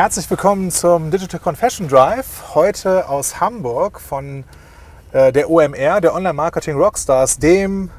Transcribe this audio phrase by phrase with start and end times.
[0.00, 2.54] Herzlich willkommen zum Digital Confession Drive.
[2.54, 4.44] Heute aus Hamburg von
[5.12, 7.90] äh, der OMR, der Online Marketing Rockstars, dem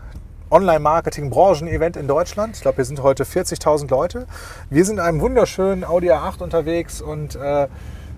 [0.49, 2.55] Online-Marketing-Branchen-Event in Deutschland.
[2.55, 4.25] Ich glaube, wir sind heute 40.000 Leute.
[4.71, 7.67] Wir sind in einem wunderschönen Audi A8 unterwegs und äh,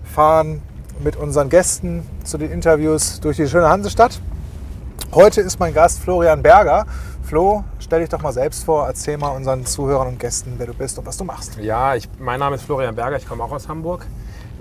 [0.02, 0.62] fahren
[1.00, 4.18] mit unseren Gästen zu den Interviews durch die schöne Hansestadt.
[5.12, 6.86] Heute ist mein Gast Florian Berger.
[7.24, 10.74] Flo, stell dich doch mal selbst vor, erzähl mal unseren Zuhörern und Gästen, wer du
[10.74, 11.56] bist und was du machst.
[11.58, 14.06] Ja, ich, mein Name ist Florian Berger, ich komme auch aus Hamburg.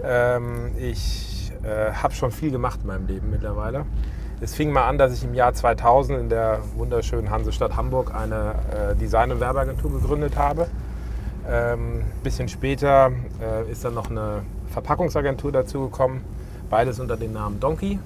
[0.02, 3.86] Ähm, ich äh, habe schon viel gemacht in meinem Leben mittlerweile.
[4.40, 8.56] Es fing mal an, dass ich im Jahr 2000 in der wunderschönen Hansestadt Hamburg eine
[8.92, 10.68] äh, Design- und Werbeagentur gegründet habe.
[11.46, 16.24] Ein ähm, bisschen später äh, ist dann noch eine Verpackungsagentur dazu gekommen,
[16.70, 18.00] beides unter dem Namen Donkey.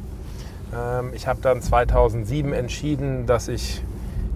[0.75, 3.83] Ähm, ich habe dann 2007 entschieden, dass ich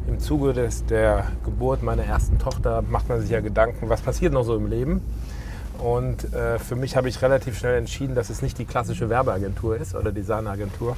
[0.08, 4.34] im Zuge des, der Geburt meiner ersten Tochter macht man sich ja Gedanken, was passiert
[4.34, 5.02] noch so im Leben.
[5.80, 9.78] Und äh, für mich habe ich relativ schnell entschieden, dass es nicht die klassische Werbeagentur
[9.78, 10.96] ist oder Designagentur,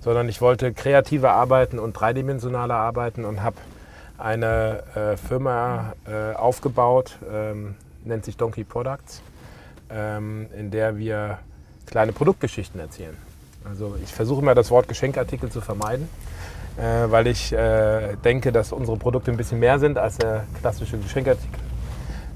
[0.00, 3.56] sondern ich wollte kreativer arbeiten und dreidimensionaler arbeiten und habe
[4.16, 9.20] eine äh, Firma äh, aufgebaut, ähm, nennt sich Donkey Products,
[9.90, 11.38] ähm, in der wir
[11.86, 13.16] kleine Produktgeschichten erzählen.
[13.68, 16.08] Also ich versuche immer das Wort Geschenkartikel zu vermeiden
[16.76, 20.98] äh, weil ich äh, denke, dass unsere Produkte ein bisschen mehr sind als der klassische
[20.98, 21.60] Geschenkartikel.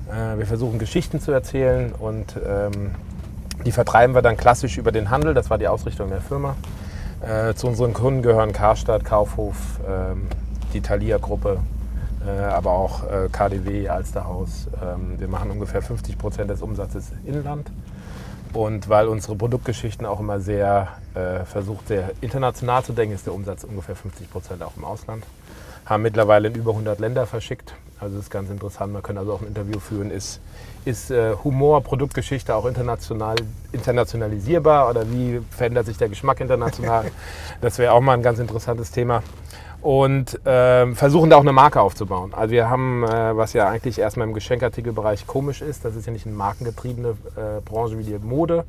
[0.08, 2.94] Äh, wir versuchen Geschichten zu erzählen und ähm,
[3.64, 5.34] die vertreiben wir dann klassisch über den Handel.
[5.34, 6.56] Das war die Ausrichtung der Firma.
[7.20, 9.56] Äh, zu unseren Kunden gehören Karstadt, Kaufhof,
[9.88, 10.28] ähm,
[10.72, 11.58] die Thalia-Gruppe,
[12.24, 14.68] äh, aber auch äh, KDW, Alsterhaus.
[14.80, 17.70] Ähm, wir machen ungefähr 50 Prozent des Umsatzes Inland.
[18.52, 23.34] Und weil unsere Produktgeschichten auch immer sehr äh, versucht, sehr international zu denken, ist der
[23.34, 25.24] Umsatz ungefähr 50 Prozent auch im Ausland.
[25.84, 27.74] Haben mittlerweile in über 100 Länder verschickt.
[28.00, 28.92] Also das ist ganz interessant.
[28.92, 30.10] Man kann also auch ein Interview führen.
[30.10, 30.40] Ist,
[30.84, 33.36] ist äh, Humor, Produktgeschichte auch international,
[33.72, 37.06] internationalisierbar oder wie verändert sich der Geschmack international?
[37.60, 39.22] das wäre auch mal ein ganz interessantes Thema
[39.80, 42.34] und äh, versuchen da auch eine Marke aufzubauen.
[42.34, 46.12] Also wir haben, äh, was ja eigentlich erstmal im Geschenkartikelbereich komisch ist, das ist ja
[46.12, 48.64] nicht eine markengetriebene äh, Branche wie die Mode,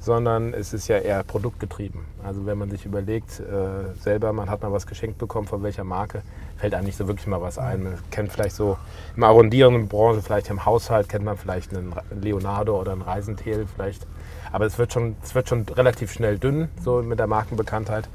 [0.00, 2.00] sondern es ist ja eher produktgetrieben.
[2.24, 5.84] Also wenn man sich überlegt, äh, selber, man hat mal was geschenkt bekommen, von welcher
[5.84, 6.22] Marke,
[6.56, 7.84] fällt einem nicht so wirklich mal was ein.
[7.84, 8.76] Man kennt vielleicht so
[9.16, 14.06] im arrondierenden Branche, vielleicht im Haushalt kennt man vielleicht einen Leonardo oder einen Reisentel vielleicht.
[14.52, 18.08] Aber es wird schon, es wird schon relativ schnell dünn, so mit der Markenbekanntheit.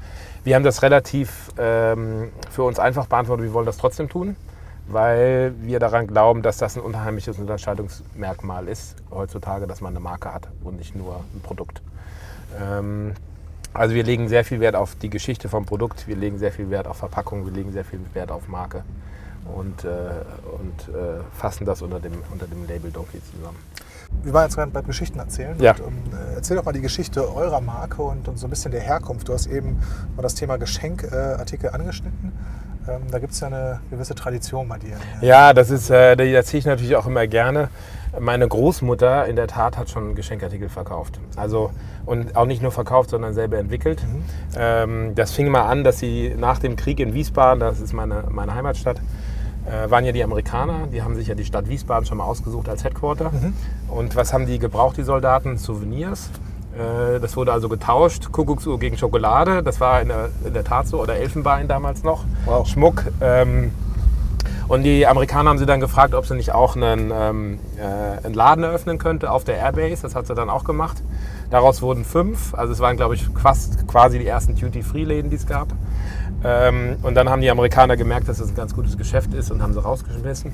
[0.46, 3.46] Wir haben das relativ ähm, für uns einfach beantwortet.
[3.46, 4.36] Wir wollen das trotzdem tun,
[4.86, 10.32] weil wir daran glauben, dass das ein unheimliches Unterscheidungsmerkmal ist heutzutage, dass man eine Marke
[10.32, 11.82] hat und nicht nur ein Produkt.
[12.62, 13.14] Ähm,
[13.74, 16.70] also wir legen sehr viel Wert auf die Geschichte vom Produkt, wir legen sehr viel
[16.70, 18.84] Wert auf Verpackung, wir legen sehr viel Wert auf Marke
[19.52, 23.58] und, äh, und äh, fassen das unter dem, unter dem Label Donkey zusammen.
[24.22, 25.56] Wir waren jetzt gerade beim Geschichten erzählen.
[25.60, 25.72] Ja.
[25.72, 28.72] Und, um, äh, erzähl doch mal die Geschichte eurer Marke und, und, so ein bisschen
[28.72, 29.28] der Herkunft.
[29.28, 29.78] Du hast eben
[30.16, 32.32] mal das Thema Geschenkartikel äh, angeschnitten.
[32.88, 34.96] Ähm, da gibt es ja eine gewisse Tradition bei dir.
[35.20, 37.68] Ja, das ist, äh, die erzähle ich natürlich auch immer gerne.
[38.18, 41.20] Meine Großmutter in der Tat hat schon Geschenkartikel verkauft.
[41.36, 41.70] Also
[42.06, 44.02] und auch nicht nur verkauft, sondern selber entwickelt.
[44.02, 44.24] Mhm.
[44.56, 48.24] Ähm, das fing mal an, dass sie nach dem Krieg in Wiesbaden, das ist meine,
[48.30, 49.00] meine Heimatstadt,
[49.66, 50.86] äh, waren ja die Amerikaner.
[50.92, 53.30] Die haben sich ja die Stadt Wiesbaden schon mal ausgesucht als Headquarter.
[53.30, 53.54] Mhm.
[53.88, 55.58] Und was haben die gebraucht, die Soldaten?
[55.58, 56.30] Souvenirs.
[56.74, 58.30] Äh, das wurde also getauscht.
[58.32, 59.62] Kuckucksuhr gegen Schokolade.
[59.62, 61.00] Das war in der, in der Tat so.
[61.00, 62.24] Oder Elfenbein damals noch.
[62.44, 62.66] Wow.
[62.66, 63.04] Schmuck.
[63.20, 63.72] Ähm,
[64.68, 68.34] und die Amerikaner haben sie dann gefragt, ob sie nicht auch einen, ähm, äh, einen
[68.34, 70.02] Laden eröffnen könnte auf der Airbase.
[70.02, 71.02] Das hat sie dann auch gemacht.
[71.50, 72.52] Daraus wurden fünf.
[72.54, 75.68] Also es waren, glaube ich, fast quasi die ersten Duty-Free-Läden, die es gab.
[76.46, 79.62] Ähm, und dann haben die Amerikaner gemerkt, dass das ein ganz gutes Geschäft ist und
[79.62, 80.52] haben sie rausgeschmissen.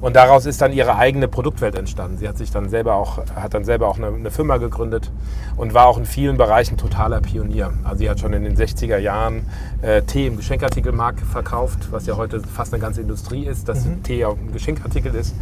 [0.00, 2.18] Und daraus ist dann ihre eigene Produktwelt entstanden.
[2.18, 5.10] Sie hat sich dann selber auch, hat dann selber auch eine, eine, Firma gegründet
[5.56, 7.72] und war auch in vielen Bereichen totaler Pionier.
[7.82, 9.46] Also sie hat schon in den 60er Jahren
[9.82, 14.02] äh, Tee im Geschenkartikelmarkt verkauft, was ja heute fast eine ganze Industrie ist, dass mhm.
[14.02, 15.34] Tee auch ein Geschenkartikel ist.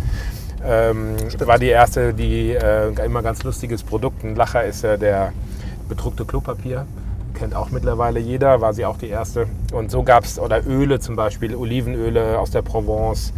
[0.64, 4.22] Ähm, war die erste, die äh, immer ganz lustiges Produkt.
[4.24, 5.32] Ein Lacher ist ja der
[5.88, 6.86] bedruckte Klopapier
[7.32, 9.46] kennt auch mittlerweile jeder, war sie auch die erste.
[9.72, 13.32] Und so gab es, oder Öle zum Beispiel, Olivenöle aus der Provence.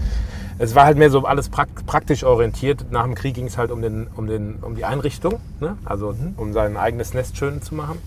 [0.58, 2.87] Es war halt mehr so alles praktisch orientiert.
[2.91, 5.76] Nach dem Krieg ging es halt um, den, um, den, um die Einrichtung, ne?
[5.85, 6.35] also mhm.
[6.37, 8.00] um sein eigenes Nest schön zu machen.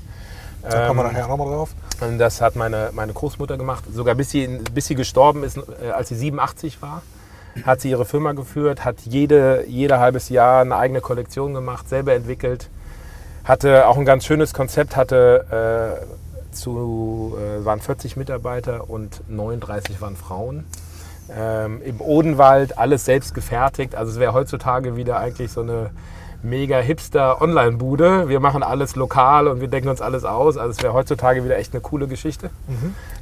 [0.61, 1.75] Da kommen wir ähm, nachher nochmal drauf.
[2.01, 3.83] Und das hat meine, meine Großmutter gemacht.
[3.91, 7.01] Sogar bis sie, bis sie gestorben ist, äh, als sie 87 war,
[7.63, 12.13] hat sie ihre Firma geführt, hat jede, jede halbes Jahr eine eigene Kollektion gemacht, selber
[12.13, 12.69] entwickelt
[13.47, 20.01] hatte auch ein ganz schönes Konzept, hatte äh, zu, äh, waren 40 Mitarbeiter und 39
[20.01, 20.65] waren Frauen.
[21.35, 23.95] Ähm, Im Odenwald alles selbst gefertigt.
[23.95, 25.91] Also es wäre heutzutage wieder eigentlich so eine
[26.43, 28.29] mega hipster Online-Bude.
[28.29, 30.57] Wir machen alles lokal und wir denken uns alles aus.
[30.57, 32.49] Also es wäre heutzutage wieder echt eine coole Geschichte.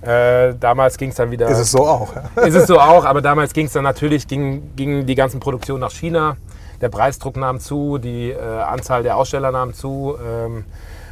[0.01, 1.47] Äh, damals ging es dann wieder.
[1.47, 2.13] Ist es so auch?
[2.15, 2.43] Ja?
[2.43, 5.81] Ist es so auch, aber damals ging es dann natürlich, ging, ging die ganzen Produktionen
[5.81, 6.37] nach China.
[6.81, 10.15] Der Preisdruck nahm zu, die äh, Anzahl der Aussteller nahm zu.
[10.25, 10.65] Ähm,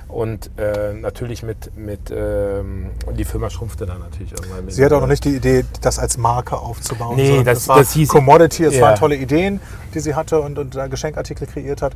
[0.10, 4.70] und äh, natürlich mit, mit ähm, und die Firma schrumpfte dann natürlich irgendwann.
[4.70, 7.16] Sie hatte auch noch nicht die Idee, das als Marke aufzubauen.
[7.16, 8.82] Nee, sondern das- war das hieß- Commodity, es Ja.
[8.82, 9.60] waren tolle Ideen,
[9.96, 11.94] die sie hatte und, und Geschenkartikel kreiert hat.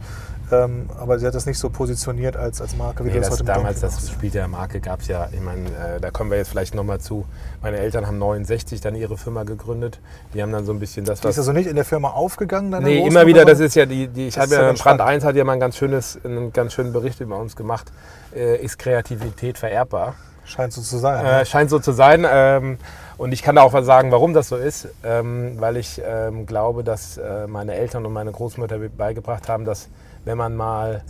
[0.51, 3.39] Ähm, aber sie hat das nicht so positioniert als, als Marke, wie Nee, das das
[3.39, 4.09] heute damals, das.
[4.09, 6.99] Spiel der Marke gab es ja, ich meine, äh, da kommen wir jetzt vielleicht nochmal
[6.99, 7.25] zu.
[7.61, 9.99] Meine Eltern haben 69 dann ihre Firma gegründet.
[10.33, 11.39] Die haben dann so ein bisschen das, Die ist was.
[11.39, 12.71] also nicht in der Firma aufgegangen?
[12.71, 15.01] deine Nee, immer wieder, das ist ja die, die ich habe ja Brand spannend.
[15.01, 17.91] 1 hat ja mal einen ganz, schönes, einen ganz schönen Bericht über uns gemacht.
[18.33, 20.15] Äh, ist Kreativität vererbbar?
[20.45, 21.25] Scheint so zu sein.
[21.25, 22.25] Äh, scheint so zu sein.
[22.29, 22.77] Ähm,
[23.17, 24.87] und ich kann da auch was sagen, warum das so ist.
[25.03, 29.89] Ähm, weil ich ähm, glaube, dass äh, meine Eltern und meine Großmutter beigebracht haben, dass
[30.27, 31.03] wenn man mal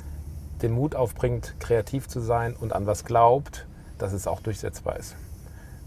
[0.61, 3.65] den Mut aufbringt, kreativ zu sein und an was glaubt,
[3.97, 5.15] dass es auch durchsetzbar ist.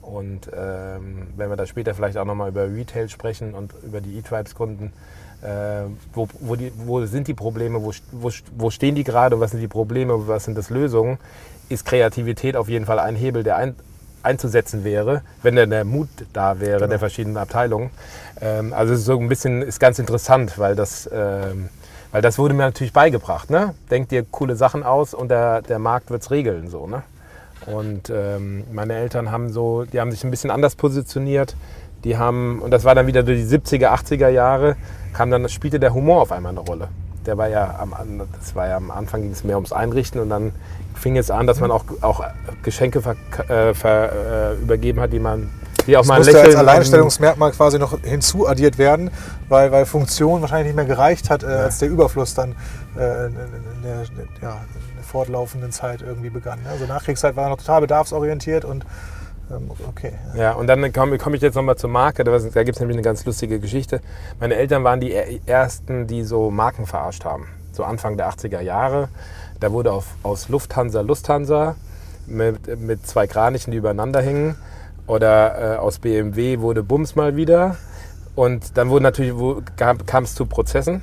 [0.02, 4.18] Und ähm, wenn wir da später vielleicht auch nochmal über Retail sprechen und über die
[4.18, 4.92] E-Tribes-Kunden,
[5.42, 5.82] äh,
[6.12, 9.68] wo, wo, die, wo sind die Probleme, wo, wo, stehen die gerade, was sind die
[9.68, 11.18] Probleme, was sind das Lösungen,
[11.68, 13.76] ist Kreativität auf jeden Fall ein Hebel, der ein,
[14.24, 17.90] einzusetzen wäre, wenn denn der Mut da wäre der verschiedenen Abteilungen.
[18.40, 21.68] Ähm, also es ist so ein bisschen, ist ganz interessant, weil das, ähm,
[22.12, 23.50] weil das wurde mir natürlich beigebracht.
[23.50, 23.74] Ne?
[23.90, 26.68] Denk dir coole Sachen aus und der, der Markt wird es regeln.
[26.68, 27.02] So, ne?
[27.66, 31.56] Und ähm, meine Eltern haben so, die haben sich ein bisschen anders positioniert.
[32.04, 34.76] Die haben, und das war dann wieder durch die 70er, 80er Jahre,
[35.12, 36.88] kam dann, spielte der Humor auf einmal eine Rolle.
[37.26, 37.94] Der war ja am,
[38.38, 40.52] das war ja am Anfang ging es mehr ums Einrichten und dann
[41.00, 42.23] fing es an, dass man auch, auch
[42.62, 43.17] Geschenke ver,
[43.49, 45.49] äh, ver, äh, übergeben hat, die man,
[45.87, 46.58] die auch Das mal musste als Lächeln.
[46.69, 49.11] Alleinstellungsmerkmal quasi noch hinzuaddiert werden,
[49.49, 52.55] weil, weil Funktion wahrscheinlich nicht mehr gereicht hat, äh, als der Überfluss dann
[52.97, 53.35] äh, in,
[53.82, 54.02] der,
[54.43, 54.56] ja,
[55.02, 56.62] fortlaufenden Zeit irgendwie begann.
[56.62, 56.69] ne?
[56.70, 58.85] Also Nachkriegszeit war noch total bedarfsorientiert und
[59.50, 60.12] ähm, okay.
[60.37, 62.23] Ja, und dann komme komm ich jetzt nochmal zur Marke.
[62.23, 64.00] Da, da gibt es nämlich eine ganz lustige Geschichte.
[64.38, 67.49] Meine Eltern waren die er- ersten, die so Marken verarscht haben.
[67.72, 69.08] So Anfang der 80er Jahre.
[69.61, 71.76] Da wurde auf, aus Lufthansa Lufthansa
[72.26, 74.56] mit, mit zwei Kranichen, die übereinander hingen.
[75.06, 77.76] Oder äh, aus BMW wurde Bums mal wieder.
[78.34, 81.02] Und dann wurde natürlich, wo, kam es zu Prozessen.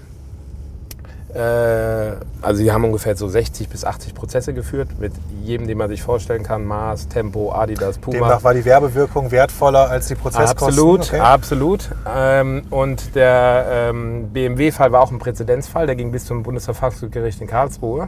[1.34, 5.12] Äh, also die haben ungefähr so 60 bis 80 Prozesse geführt mit
[5.44, 6.66] jedem, den man sich vorstellen kann.
[6.66, 8.18] Mars, Tempo, Adidas, Puma.
[8.18, 10.68] Demnach war die Werbewirkung wertvoller als die Prozesskosten.
[10.68, 11.20] Absolut, Okay.
[11.20, 11.90] absolut.
[12.16, 15.86] Ähm, und der ähm, BMW-Fall war auch ein Präzedenzfall.
[15.86, 18.08] Der ging bis zum Bundesverfassungsgericht in Karlsruhe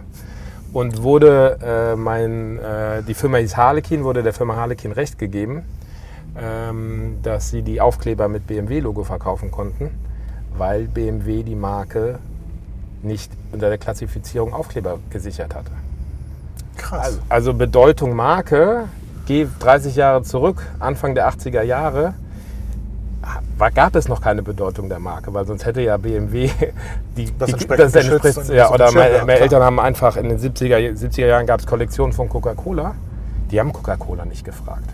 [0.72, 5.64] und wurde äh, mein, äh, die Firma hieß Harlequin, wurde der Firma Harlequin Recht gegeben,
[6.40, 9.92] ähm, dass sie die Aufkleber mit BMW-Logo verkaufen konnten,
[10.58, 12.20] weil BMW die Marke
[13.04, 15.72] nicht unter der Klassifizierung Aufkleber gesichert hatte.
[16.78, 17.06] Krass.
[17.06, 18.86] Also, also Bedeutung Marke,
[19.26, 22.14] geh 30 Jahre zurück, Anfang der 80er Jahre,
[23.58, 26.50] war, gab es noch keine Bedeutung der Marke, weil sonst hätte ja BMW
[27.18, 29.40] die, Das die, entsprechend das entspricht, ja, oder meine, gehabt, meine.
[29.40, 32.96] Eltern haben einfach in den 70er, 70er Jahren gab es Kollektionen von Coca-Cola,
[33.52, 34.90] die haben Coca-Cola nicht gefragt.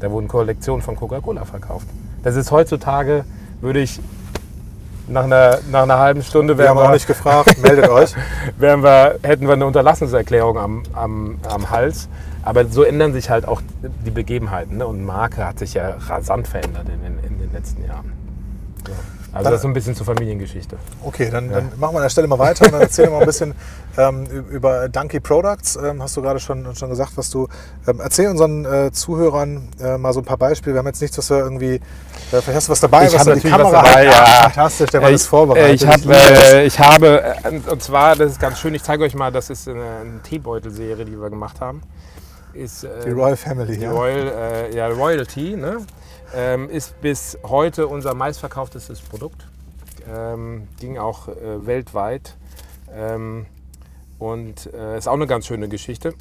[0.00, 1.86] Da wurden Kollektionen von Coca-Cola verkauft.
[2.22, 3.24] Das ist heutzutage,
[3.60, 4.00] würde ich
[5.12, 8.14] nach einer, nach einer halben Stunde Wir haben wären auch nicht gefragt, meldet euch.
[8.58, 12.08] wären wir, hätten wir eine Unterlassungserklärung am, am, am Hals.
[12.44, 13.62] Aber so ändern sich halt auch
[14.04, 14.78] die Begebenheiten.
[14.78, 14.86] Ne?
[14.86, 18.21] Und Marke hat sich ja rasant verändert in den, in den letzten Jahren.
[18.86, 18.92] So.
[19.34, 20.76] Also Dann- das ist so ein bisschen zur Familiengeschichte.
[21.02, 23.26] Okay, dann, dann machen wir an der Stelle mal weiter und dann erzähl mal ein
[23.26, 23.54] bisschen
[23.96, 25.74] ähm, über Donkey Products.
[25.76, 27.48] Ähm, hast du gerade schon, schon gesagt, was du.
[27.88, 30.74] Ähm, erzähl unseren äh, Zuhörern äh, mal so ein paar Beispiele.
[30.74, 31.76] Wir haben jetzt nichts, was wir irgendwie.
[31.76, 31.80] Äh,
[32.30, 34.28] vielleicht hast du was dabei, Ich was hab du die natürlich was Kamera dabei, hat.
[34.28, 34.42] ja.
[34.50, 35.82] Fantastisch, der war alles Ich- vorbereitet.
[35.82, 36.52] Ich, hab, liebe das.
[36.52, 39.48] äh, ich habe, äh, und zwar, das ist ganz schön, ich zeige euch mal, das
[39.48, 41.80] ist eine, eine Teebeutelserie, die wir gemacht haben.
[42.52, 43.92] Ist, äh, die Royal Family, Die ja.
[43.92, 44.28] Royal,
[44.70, 45.78] äh, ja, Royalty ne?
[46.34, 49.46] Ähm, ist bis heute unser meistverkauftestes Produkt.
[50.08, 52.36] Ähm, ging auch äh, weltweit.
[52.94, 53.46] Ähm,
[54.18, 56.14] und äh, ist auch eine ganz schöne Geschichte.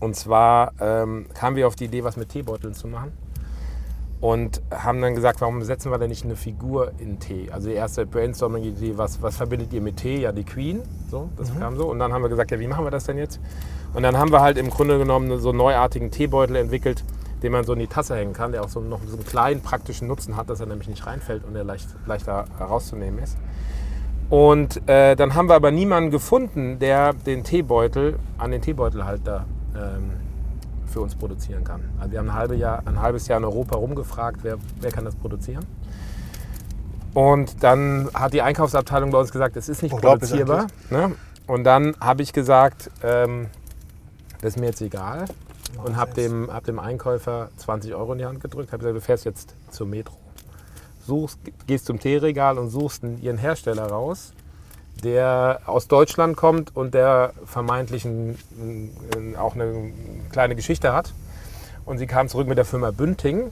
[0.00, 3.12] Und zwar ähm, kamen wir auf die Idee, was mit Teebeuteln zu machen.
[4.20, 7.50] Und haben dann gesagt, warum setzen wir denn nicht eine Figur in Tee?
[7.52, 10.20] Also die erste Brainstorming-Idee, was, was verbindet ihr mit Tee?
[10.22, 10.82] Ja, die Queen.
[11.10, 11.86] So, das kam so.
[11.86, 13.38] Und dann haben wir gesagt, ja, wie machen wir das denn jetzt?
[13.92, 17.04] Und dann haben wir halt im Grunde genommen so einen neuartigen Teebeutel entwickelt,
[17.44, 19.60] den man so in die Tasse hängen kann, der auch so noch so einen kleinen
[19.60, 23.36] praktischen Nutzen hat, dass er nämlich nicht reinfällt und der leicht, leichter herauszunehmen ist.
[24.30, 29.44] Und äh, dann haben wir aber niemanden gefunden, der den Teebeutel an den Teebeutelhalter
[29.76, 30.12] ähm,
[30.86, 31.82] für uns produzieren kann.
[31.98, 35.04] Also wir haben ein, halbe Jahr, ein halbes Jahr in Europa rumgefragt, wer, wer kann
[35.04, 35.66] das produzieren.
[37.12, 40.68] Und dann hat die Einkaufsabteilung bei uns gesagt, es ist nicht produzierbar.
[40.88, 41.12] Ne?
[41.46, 43.48] Und dann habe ich gesagt, ähm,
[44.40, 45.26] das ist mir jetzt egal.
[45.82, 48.72] Und habe dem, hab dem Einkäufer 20 Euro in die Hand gedrückt.
[48.72, 50.14] Habe gesagt, du fährst jetzt zur Metro.
[51.06, 54.32] Suchst, gehst zum Teeregal und suchst ihren Hersteller raus,
[55.02, 58.38] der aus Deutschland kommt und der vermeintlich ein,
[59.14, 59.92] ein, auch eine
[60.32, 61.12] kleine Geschichte hat.
[61.84, 63.50] Und sie kam zurück mit der Firma Bünding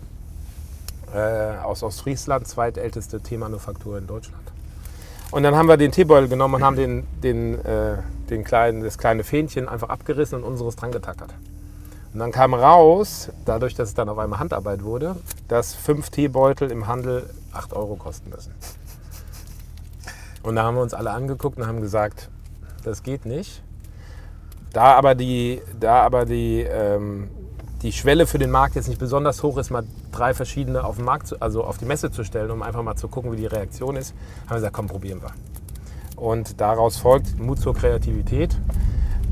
[1.15, 4.43] äh, aus Ostfriesland, zweitälteste Teemanufaktur in Deutschland.
[5.31, 7.99] Und dann haben wir den Teebeutel genommen und haben den, den, äh,
[8.31, 11.35] den kleinen, das kleine Fähnchen einfach abgerissen und unseres dran getackert.
[12.13, 15.17] Und dann kam raus, dadurch, dass es dann auf einmal Handarbeit wurde,
[15.49, 18.53] dass fünf Teebeutel im Handel 8 Euro kosten müssen.
[20.43, 22.29] Und da haben wir uns alle angeguckt und haben gesagt,
[22.85, 23.63] das geht nicht.
[24.73, 27.31] Da aber die, da aber die, ähm,
[27.83, 31.05] die Schwelle für den Markt jetzt nicht besonders hoch ist, mal drei verschiedene auf den
[31.05, 33.47] Markt, zu, also auf die Messe zu stellen, um einfach mal zu gucken, wie die
[33.47, 35.31] Reaktion ist, haben wir gesagt, komm, probieren wir.
[36.17, 38.57] Und daraus folgt Mut zur Kreativität.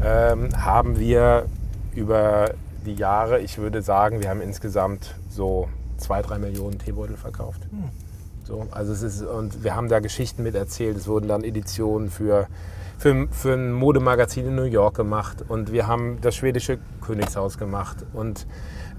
[0.03, 1.47] Ähm, haben wir
[1.95, 7.63] über die Jahre, ich würde sagen, wir haben insgesamt so zwei, drei Millionen Teebeutel verkauft.
[7.71, 7.91] Hm.
[8.45, 10.97] So, also es ist, und wir haben da Geschichten mit erzählt.
[10.97, 12.49] Es wurden dann Editionen für,
[12.99, 17.99] für, für ein Modemagazin in New York gemacht und wir haben das schwedische Königshaus gemacht
[18.13, 18.47] und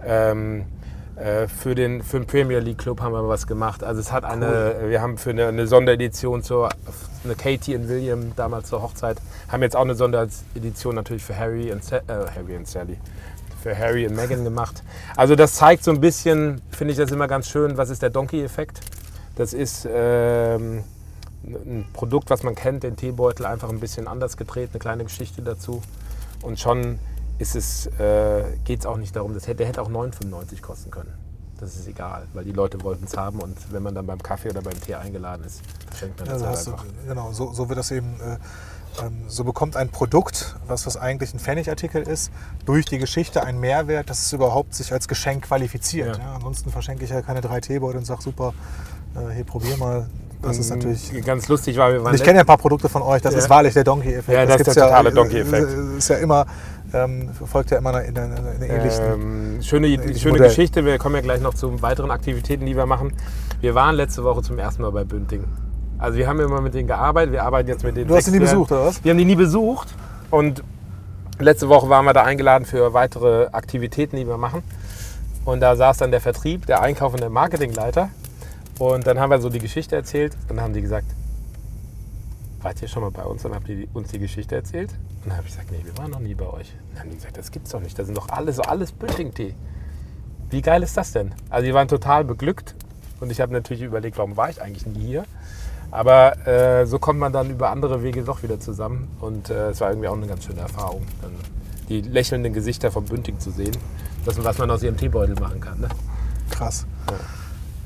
[0.05, 0.65] ähm,
[1.15, 3.83] äh, für, den, für den Premier League Club haben wir was gemacht.
[3.83, 4.89] Also es hat eine, cool.
[4.89, 6.69] wir haben für eine, eine Sonderedition zur
[7.23, 9.17] eine Katie und William damals zur Hochzeit,
[9.49, 12.97] haben jetzt auch eine Sonderedition natürlich für Harry und, äh, Harry und Sally,
[13.61, 14.83] für Harry und Meghan gemacht.
[15.15, 18.09] Also das zeigt so ein bisschen, finde ich das immer ganz schön, was ist der
[18.09, 18.81] Donkey-Effekt.
[19.35, 20.83] Das ist ähm,
[21.43, 25.41] ein Produkt, was man kennt, den Teebeutel einfach ein bisschen anders gedreht, eine kleine Geschichte
[25.41, 25.81] dazu.
[26.41, 26.99] Und schon
[27.37, 30.91] ist es, äh, geht es auch nicht darum, das hätte, der hätte auch 9,95 kosten
[30.91, 31.13] können.
[31.59, 34.49] Das ist egal, weil die Leute wollten es haben und wenn man dann beim Kaffee
[34.49, 36.85] oder beim Tee eingeladen ist, verschenkt man das also halt einfach.
[36.85, 38.37] Du, genau, so, so wird das eben äh,
[39.27, 42.31] so bekommt ein Produkt, was, was eigentlich ein Pfennigartikel ist,
[42.65, 46.17] durch die Geschichte einen Mehrwert, dass es überhaupt sich als Geschenk qualifiziert.
[46.17, 46.23] Ja.
[46.23, 48.53] Ja, ansonsten verschenke ich ja keine drei Teebeutel und sage, super,
[49.15, 50.07] äh, hier probier mal.
[50.41, 52.15] Das ist natürlich ganz lustig, weil wir waren.
[52.15, 53.21] Ich kenne ja ein paar Produkte von euch.
[53.21, 53.39] Das ja.
[53.41, 54.35] ist wahrlich der Donkey-Effekt.
[54.35, 55.67] Ja, das, das ist der totale ja, Donkey-Effekt.
[55.97, 56.47] Ist ja immer
[56.93, 59.05] ähm, folgt ja immer in einer ähnlichen.
[59.05, 60.83] Ähm, schöne schöne Geschichte.
[60.85, 63.13] Wir kommen ja gleich noch zu weiteren Aktivitäten, die wir machen.
[63.61, 65.45] Wir waren letzte Woche zum ersten Mal bei Bünding.
[66.01, 68.07] Also wir haben immer mit denen gearbeitet, wir arbeiten jetzt mit denen.
[68.07, 69.03] Du hast die nie besucht, oder was?
[69.03, 69.93] Wir haben die nie besucht
[70.31, 70.63] und
[71.37, 74.63] letzte Woche waren wir da eingeladen für weitere Aktivitäten, die wir machen.
[75.45, 78.09] Und da saß dann der Vertrieb, der Einkauf und der Marketingleiter.
[78.79, 81.05] Und dann haben wir so die Geschichte erzählt und dann haben die gesagt,
[82.63, 83.45] wart ihr schon mal bei uns?
[83.45, 84.89] Und dann habt ihr uns die Geschichte erzählt.
[85.23, 86.73] Und dann habe ich gesagt, nee, wir waren noch nie bei euch.
[86.89, 87.99] Und dann haben die gesagt, das gibt's doch nicht.
[87.99, 89.53] Das sind doch alle so alles Bünding-Tee.
[90.49, 91.31] Wie geil ist das denn?
[91.51, 92.73] Also die waren total beglückt
[93.19, 95.25] und ich habe natürlich überlegt, warum war ich eigentlich nie hier?
[95.91, 99.09] Aber äh, so kommt man dann über andere Wege doch wieder zusammen.
[99.19, 101.31] Und äh, es war irgendwie auch eine ganz schöne Erfahrung, dann
[101.89, 103.75] die lächelnden Gesichter vom Bünding zu sehen.
[104.25, 105.81] Das, was man aus ihrem Teebeutel machen kann.
[105.81, 105.89] Ne?
[106.49, 106.85] Krass.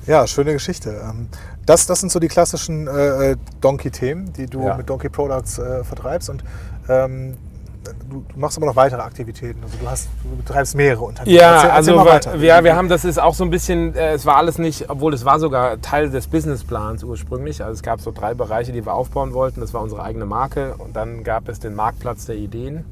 [0.06, 0.20] Ja.
[0.20, 0.28] ja.
[0.28, 1.02] schöne Geschichte.
[1.04, 1.28] Ähm,
[1.66, 4.78] das, das sind so die klassischen äh, äh, Donkey-Themen, die du ja.
[4.78, 6.30] mit Donkey Products äh, vertreibst.
[6.30, 6.44] Und
[6.88, 7.38] ähm,
[8.10, 9.64] du, du, machst aber noch weitere Aktivitäten.
[9.64, 11.36] Also du, hast, du betreibst mehrere Unternehmen.
[11.36, 12.42] Ja, erzähl, also erzähl weiter.
[12.42, 15.14] Wir, wir haben, das ist auch so ein bisschen, äh, es war alles nicht, obwohl
[15.14, 17.64] es war sogar Teil des Businessplans ursprünglich.
[17.64, 19.62] Also es gab so drei Bereiche, die wir aufbauen wollten.
[19.62, 22.86] Das war unsere eigene Marke und dann gab es den Marktplatz der Ideen.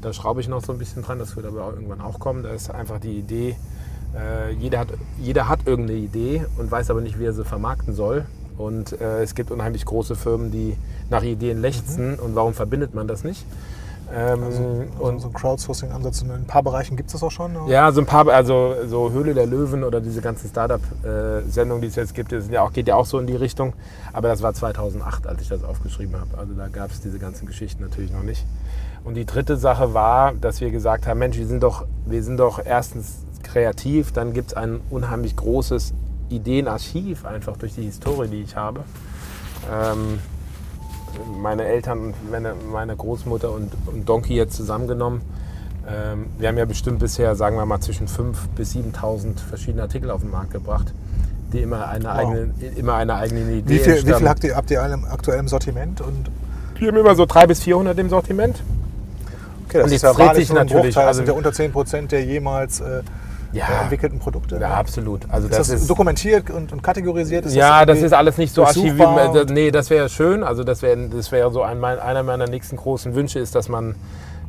[0.00, 2.42] Da schraube ich noch so ein bisschen dran, das wird aber irgendwann auch kommen.
[2.42, 3.56] Da ist einfach die Idee,
[4.14, 4.88] äh, jeder, hat,
[5.18, 8.26] jeder hat irgendeine Idee und weiß aber nicht, wie er sie vermarkten soll.
[8.56, 10.76] Und äh, es gibt unheimlich große Firmen, die
[11.10, 12.12] nach Ideen lechzen.
[12.12, 12.18] Mhm.
[12.18, 13.44] Und warum verbindet man das nicht?
[14.14, 17.56] Ähm, also, und so ein Crowdsourcing-Ansatz in ein paar Bereichen gibt es das auch schon?
[17.56, 17.72] Oder?
[17.72, 21.96] Ja, so ein paar, also so Höhle der Löwen oder diese ganzen Startup-Sendungen, die es
[21.96, 23.72] jetzt gibt, sind ja auch, geht ja auch so in die Richtung.
[24.12, 26.38] Aber das war 2008, als ich das aufgeschrieben habe.
[26.38, 28.44] Also da gab es diese ganzen Geschichten natürlich noch nicht.
[29.04, 32.38] Und die dritte Sache war, dass wir gesagt haben, Mensch, wir sind doch, wir sind
[32.38, 35.92] doch erstens kreativ, dann gibt es ein unheimlich großes
[36.30, 38.80] Ideenarchiv, einfach durch die Historie, die ich habe.
[39.70, 40.18] Ähm,
[41.40, 45.22] meine Eltern und meine, meine Großmutter und, und Donkey jetzt zusammengenommen.
[45.86, 50.10] Ähm, wir haben ja bestimmt bisher, sagen wir mal, zwischen 5.000 bis 7.000 verschiedene Artikel
[50.10, 50.92] auf den Markt gebracht,
[51.52, 52.12] die immer eine, wow.
[52.12, 55.48] eigene, immer eine eigene Idee wie viel, wie viel habt ihr, habt ihr aktuell im
[55.48, 56.00] Sortiment?
[56.00, 56.30] Und
[56.78, 58.62] wir haben immer so 300 bis 400 im Sortiment.
[59.68, 60.96] Okay, das und ist ja dreht sich natürlich.
[60.96, 63.02] Also sind ja unter 10 Prozent der jemals äh,
[63.54, 64.58] ja, entwickelten Produkte.
[64.58, 65.22] Ja, absolut.
[65.30, 67.46] Also ist das, das ist dokumentiert und, und kategorisiert?
[67.46, 69.50] Ist ja, das, das, ist alles nicht so archiviert.
[69.50, 70.42] Nee, das wäre schön.
[70.42, 73.94] Also das wäre das wär so ein, einer meiner nächsten großen Wünsche ist, dass man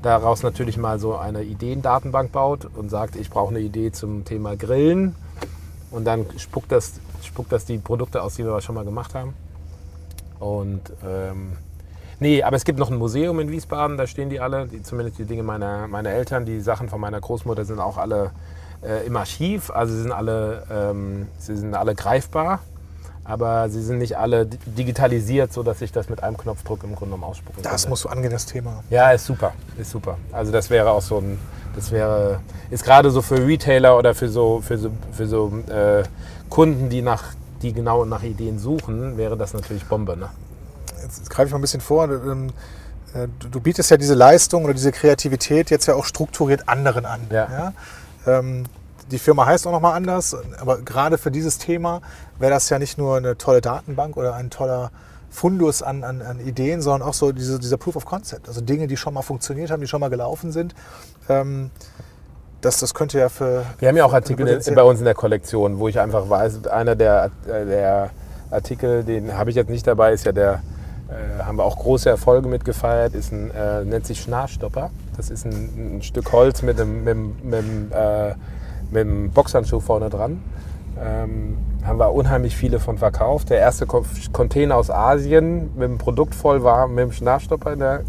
[0.01, 4.55] daraus natürlich mal so eine Ideendatenbank baut und sagt, ich brauche eine Idee zum Thema
[4.55, 5.15] Grillen
[5.91, 6.93] und dann spuckt das,
[7.23, 9.33] spuckt das die Produkte aus, die wir schon mal gemacht haben.
[10.39, 11.53] Und ähm,
[12.19, 15.19] Nee, aber es gibt noch ein Museum in Wiesbaden, da stehen die alle, die, zumindest
[15.19, 16.45] die Dinge meiner, meiner Eltern.
[16.45, 18.31] Die Sachen von meiner Großmutter sind auch alle
[18.87, 22.59] äh, im Archiv, also sie sind alle, ähm, sie sind alle greifbar,
[23.23, 27.15] aber sie sind nicht alle di- digitalisiert, sodass ich das mit einem Knopfdruck im Grunde
[27.15, 27.89] genommen ausspucken Das könnte.
[27.89, 28.83] muss so angehen, das Thema.
[28.89, 30.17] Ja, ist super, ist super.
[30.31, 31.39] Also das wäre auch so ein,
[31.75, 32.39] das wäre,
[32.69, 36.03] ist gerade so für Retailer oder für so, für so, für so äh,
[36.49, 37.23] Kunden, die nach,
[37.61, 40.15] die genau nach Ideen suchen, wäre das natürlich Bombe.
[40.15, 40.29] Ne?
[41.01, 42.05] Jetzt, greife ich mal ein bisschen vor.
[42.09, 42.49] Äh,
[43.39, 47.21] Du, du bietest ja diese Leistung oder diese Kreativität jetzt ja auch strukturiert anderen an.
[47.31, 47.67] Ja.
[47.67, 47.73] Ähm,
[49.11, 52.01] die Firma heißt auch nochmal anders, aber gerade für dieses Thema
[52.39, 54.91] wäre das ja nicht nur eine tolle Datenbank oder ein toller
[55.29, 58.47] Fundus an, an, an Ideen, sondern auch so diese, dieser Proof of Concept.
[58.47, 60.73] Also Dinge, die schon mal funktioniert haben, die schon mal gelaufen sind.
[61.29, 61.69] Ähm,
[62.61, 63.63] das, das könnte ja für.
[63.79, 66.95] Wir haben ja auch Artikel bei uns in der Kollektion, wo ich einfach weiß, einer
[66.95, 68.09] der, äh, der
[68.49, 70.63] Artikel, den habe ich jetzt nicht dabei, ist ja der,
[71.09, 74.89] äh, haben wir auch große Erfolge mitgefeiert, ist ein, äh, nennt sich Schnarchstopper.
[75.17, 78.35] Das ist ein, ein Stück Holz mit einem, mit, einem- mit, einem, äh,
[78.91, 80.41] mit einem Boxhandschuh vorne dran.
[81.03, 83.49] Ähm, haben wir unheimlich viele von verkauft.
[83.49, 88.01] Der erste Container aus Asien mit dem Produkt voll war, mit dem Schnarchstopper in der,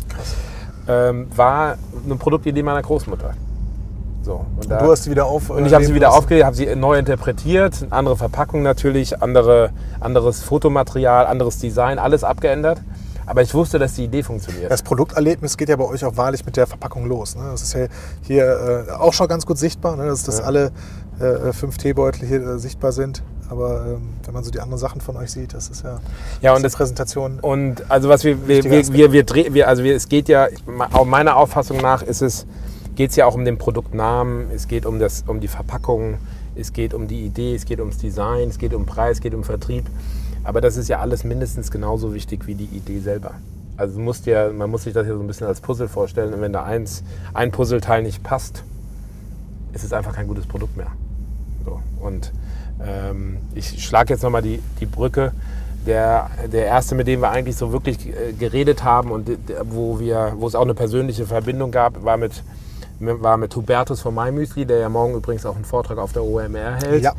[0.89, 3.35] ähm, war eine Produktidee meiner Großmutter.
[4.23, 5.51] So, und da- Du hast sie wieder auf.
[5.51, 9.71] und ich habe sie wieder aufgelegt, habe sie neu interpretiert, andere Verpackung natürlich, andere,
[10.01, 12.81] anderes Fotomaterial, anderes Design, alles abgeändert.
[13.27, 14.71] Aber ich wusste, dass die Idee funktioniert.
[14.71, 17.35] Das Produkterlebnis geht ja bei euch auch wahrlich mit der Verpackung los.
[17.35, 17.43] Ne?
[17.51, 17.87] Das ist ja
[18.23, 20.07] hier äh, auch schon ganz gut sichtbar, ne?
[20.07, 20.45] dass, dass Ja.
[20.45, 20.71] alle
[21.19, 23.23] äh, fünf Teebeutel hier äh, sichtbar sind.
[23.49, 26.01] Aber ähm, wenn man so die anderen Sachen von euch sieht, das ist ja,
[26.41, 27.39] ja, und das ist Präsentation.
[27.41, 30.49] und also was wir, wir, wir, wir, wir, wir also wir, es geht ja,
[31.05, 32.45] meiner Auffassung nach ist es,
[32.97, 36.19] geht es ja auch um den Produktnamen, es geht um, das, um die Verpackung,
[36.57, 39.35] es geht um die Idee, es geht ums Design, es geht um Preis, es geht
[39.35, 39.85] um Vertrieb.
[40.47, 43.33] Aber das ist ja alles mindestens genauso wichtig wie die Idee selber.
[43.77, 46.33] Also musst ja, man muss sich das ja so ein bisschen als Puzzle vorstellen.
[46.33, 47.03] Und wenn da eins,
[47.35, 48.63] ein Puzzleteil nicht passt,
[49.73, 50.93] ist es einfach kein gutes Produkt mehr.
[51.65, 51.81] So.
[52.01, 52.33] Und
[52.81, 55.33] ähm, ich schlage jetzt nochmal die, die Brücke.
[55.85, 59.99] Der, der erste, mit dem wir eigentlich so wirklich äh, geredet haben und der, wo,
[59.99, 62.43] wir, wo es auch eine persönliche Verbindung gab, war mit,
[63.01, 66.77] war mit Hubertus von MyMüsli, der ja morgen übrigens auch einen Vortrag auf der OMR
[66.83, 67.03] hält.
[67.03, 67.15] Ja.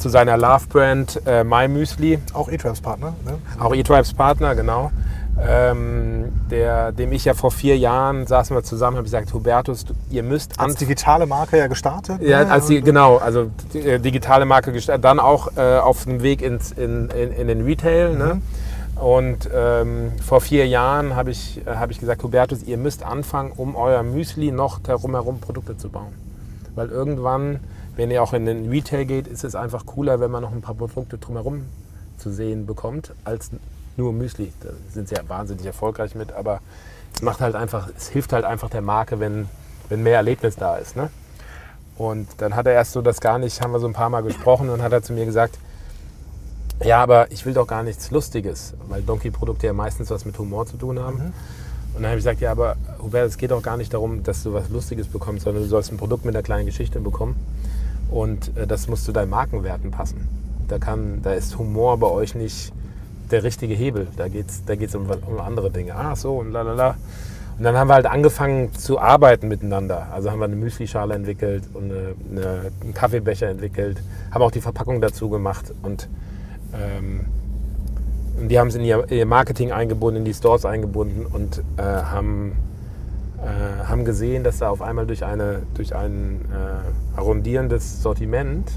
[0.00, 2.18] Zu seiner Love-Brand äh, MyMüsli.
[2.32, 3.12] Auch E-Trans Partner.
[3.24, 3.34] Ne?
[3.60, 4.90] Auch E-Tribes Partner, genau.
[5.46, 9.94] Ähm, der, dem ich ja vor vier Jahren saßen wir zusammen, habe gesagt, Hubertus, du-
[10.10, 12.20] ihr müsst Als digitale Marke ja gestartet.
[12.20, 12.50] ja, ne?
[12.50, 16.22] als die, Und- genau, also die, äh, digitale Marke gestartet, dann auch äh, auf dem
[16.22, 18.14] Weg ins, in, in, in den Retail.
[18.16, 18.42] Ne?
[18.96, 23.52] Und ähm, vor vier Jahren habe ich, äh, hab ich gesagt, Hubertus, ihr müsst anfangen,
[23.56, 26.12] um euer Müsli noch darum herum Produkte zu bauen.
[26.74, 27.60] Weil irgendwann,
[27.96, 30.62] wenn ihr auch in den Retail geht, ist es einfach cooler, wenn man noch ein
[30.62, 31.66] paar Produkte drumherum
[32.18, 33.50] zu sehen bekommt, als
[33.96, 34.52] nur Müsli.
[34.60, 36.60] Da sind sie ja wahnsinnig erfolgreich mit, aber
[37.14, 39.48] es macht halt einfach, es hilft halt einfach der Marke, wenn,
[39.88, 40.96] wenn mehr Erlebnis da ist.
[40.96, 41.10] Ne?
[41.96, 44.22] Und dann hat er erst so das gar nicht, haben wir so ein paar Mal
[44.22, 45.58] gesprochen und hat er zu mir gesagt,
[46.82, 50.64] ja, aber ich will doch gar nichts Lustiges, weil Donkey-Produkte ja meistens was mit Humor
[50.64, 51.34] zu tun haben.
[51.94, 54.42] Und dann habe ich gesagt, ja, aber Hubert, es geht doch gar nicht darum, dass
[54.44, 57.34] du was Lustiges bekommst, sondern du sollst ein Produkt mit einer kleinen Geschichte bekommen.
[58.10, 60.28] Und äh, das muss zu deinen Markenwerten passen.
[60.68, 62.72] Da, kann, da ist Humor bei euch nicht
[63.30, 64.08] der richtige Hebel.
[64.16, 65.94] Da geht es da geht's um, um andere Dinge.
[65.94, 66.96] Ah, so und lalala.
[67.58, 70.08] Und dann haben wir halt angefangen zu arbeiten miteinander.
[70.12, 74.62] Also haben wir eine Müslischale entwickelt und eine, eine, einen Kaffeebecher entwickelt, haben auch die
[74.62, 76.08] Verpackung dazu gemacht und,
[76.72, 77.26] ähm,
[78.48, 82.56] die haben es in ihr, ihr Marketing eingebunden, in die Stores eingebunden und äh, haben,
[83.42, 88.70] äh, haben gesehen, dass da auf einmal durch, eine, durch ein äh, arrondierendes Sortiment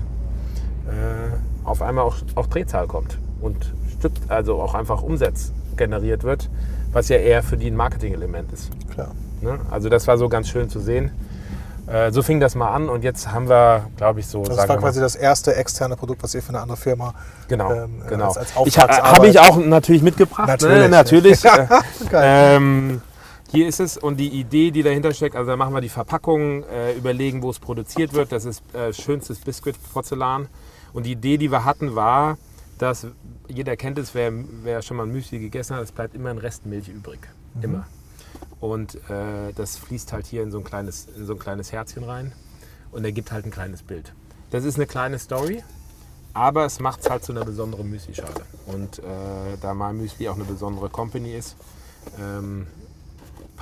[0.88, 6.50] äh, auf einmal auch, auch Drehzahl kommt und Stück, also auch einfach Umsatz generiert wird,
[6.92, 8.70] was ja eher für die ein Marketing-Element ist.
[8.94, 9.12] Klar.
[9.42, 9.60] Ne?
[9.72, 11.12] Also das war so ganz schön zu sehen.
[11.88, 14.78] Äh, so fing das mal an und jetzt haben wir, glaube ich, so Das war
[14.78, 17.14] quasi das erste externe Produkt, was ihr für eine andere Firma
[17.50, 18.28] Genau, ähm, genau.
[18.28, 20.48] als, als Auftragsarbeit- habe ich auch natürlich mitgebracht.
[20.48, 20.78] Natürlich.
[20.78, 20.90] Ne?
[20.90, 21.44] Natürlich.
[21.44, 21.68] Äh,
[22.10, 22.56] Geil.
[22.56, 23.02] ähm,
[23.54, 26.64] hier ist es und die Idee, die dahinter steckt, also da machen wir die Verpackung,
[26.64, 28.32] äh, überlegen, wo es produziert wird.
[28.32, 30.48] Das ist äh, schönstes Biskuitporzellan.
[30.92, 32.40] Und die Idee, die wir hatten, war,
[32.80, 33.06] dass
[33.48, 36.40] jeder kennt es, wer, wer schon mal ein Müsli gegessen hat, es bleibt immer ein
[36.40, 37.20] Rest Milch übrig.
[37.62, 37.86] Immer.
[38.60, 42.06] Und äh, das fließt halt hier in so, ein kleines, in so ein kleines Herzchen
[42.06, 42.32] rein
[42.92, 44.14] und ergibt halt ein kleines Bild.
[44.50, 45.64] Das ist eine kleine Story,
[46.34, 48.46] aber es macht es halt zu einer besonderen Müsli-Schale.
[48.66, 49.04] Und äh,
[49.62, 51.56] da My Müsli auch eine besondere Company ist,
[52.20, 52.66] ähm,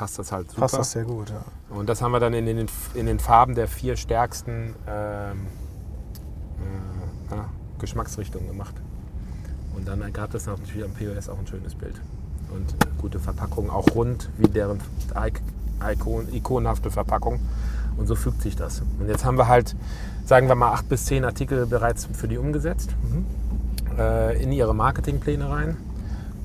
[0.01, 0.61] passt das halt super.
[0.61, 1.43] Passt das sehr gut, ja.
[1.69, 5.45] Und das haben wir dann in den, in den Farben der vier stärksten ähm,
[7.29, 7.35] äh,
[7.77, 8.73] Geschmacksrichtungen gemacht.
[9.75, 12.01] Und dann ergab das natürlich am POS auch ein schönes Bild.
[12.51, 14.79] und gute Verpackung, auch rund wie deren
[15.87, 17.39] Ikon, ikonhafte Verpackung.
[17.95, 18.81] Und so fügt sich das.
[18.99, 19.75] Und jetzt haben wir halt,
[20.25, 23.99] sagen wir mal, acht bis zehn Artikel bereits für die umgesetzt, mhm.
[23.99, 25.77] äh, in ihre Marketingpläne rein.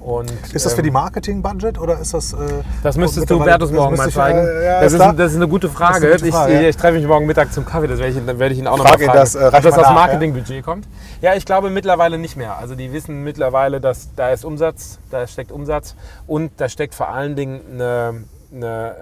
[0.07, 2.33] Und, ist das für die ähm, Marketing-Budget oder ist das.
[2.33, 2.37] Äh,
[2.81, 4.39] das müsstest du Bertus morgen mal zeigen.
[4.39, 6.07] Ich, äh, ja, das, ist, das, ist, eine gute Frage.
[6.07, 6.69] Eine gute Frage ich, ja.
[6.69, 8.79] ich, treffe mich morgen Mittag zum Kaffee, das werde ich, dann werde ich ihn auch
[8.79, 9.13] noch mal fragen.
[9.13, 10.63] Das, äh, ob das aus Marketingbudget ja?
[10.63, 10.87] kommt.
[11.23, 12.57] Ja, ich glaube mittlerweile nicht mehr.
[12.57, 15.97] Also die wissen mittlerweile, dass da ist Umsatz, da steckt Umsatz
[16.29, 18.23] und da steckt vor allen Dingen eine,
[18.55, 18.95] eine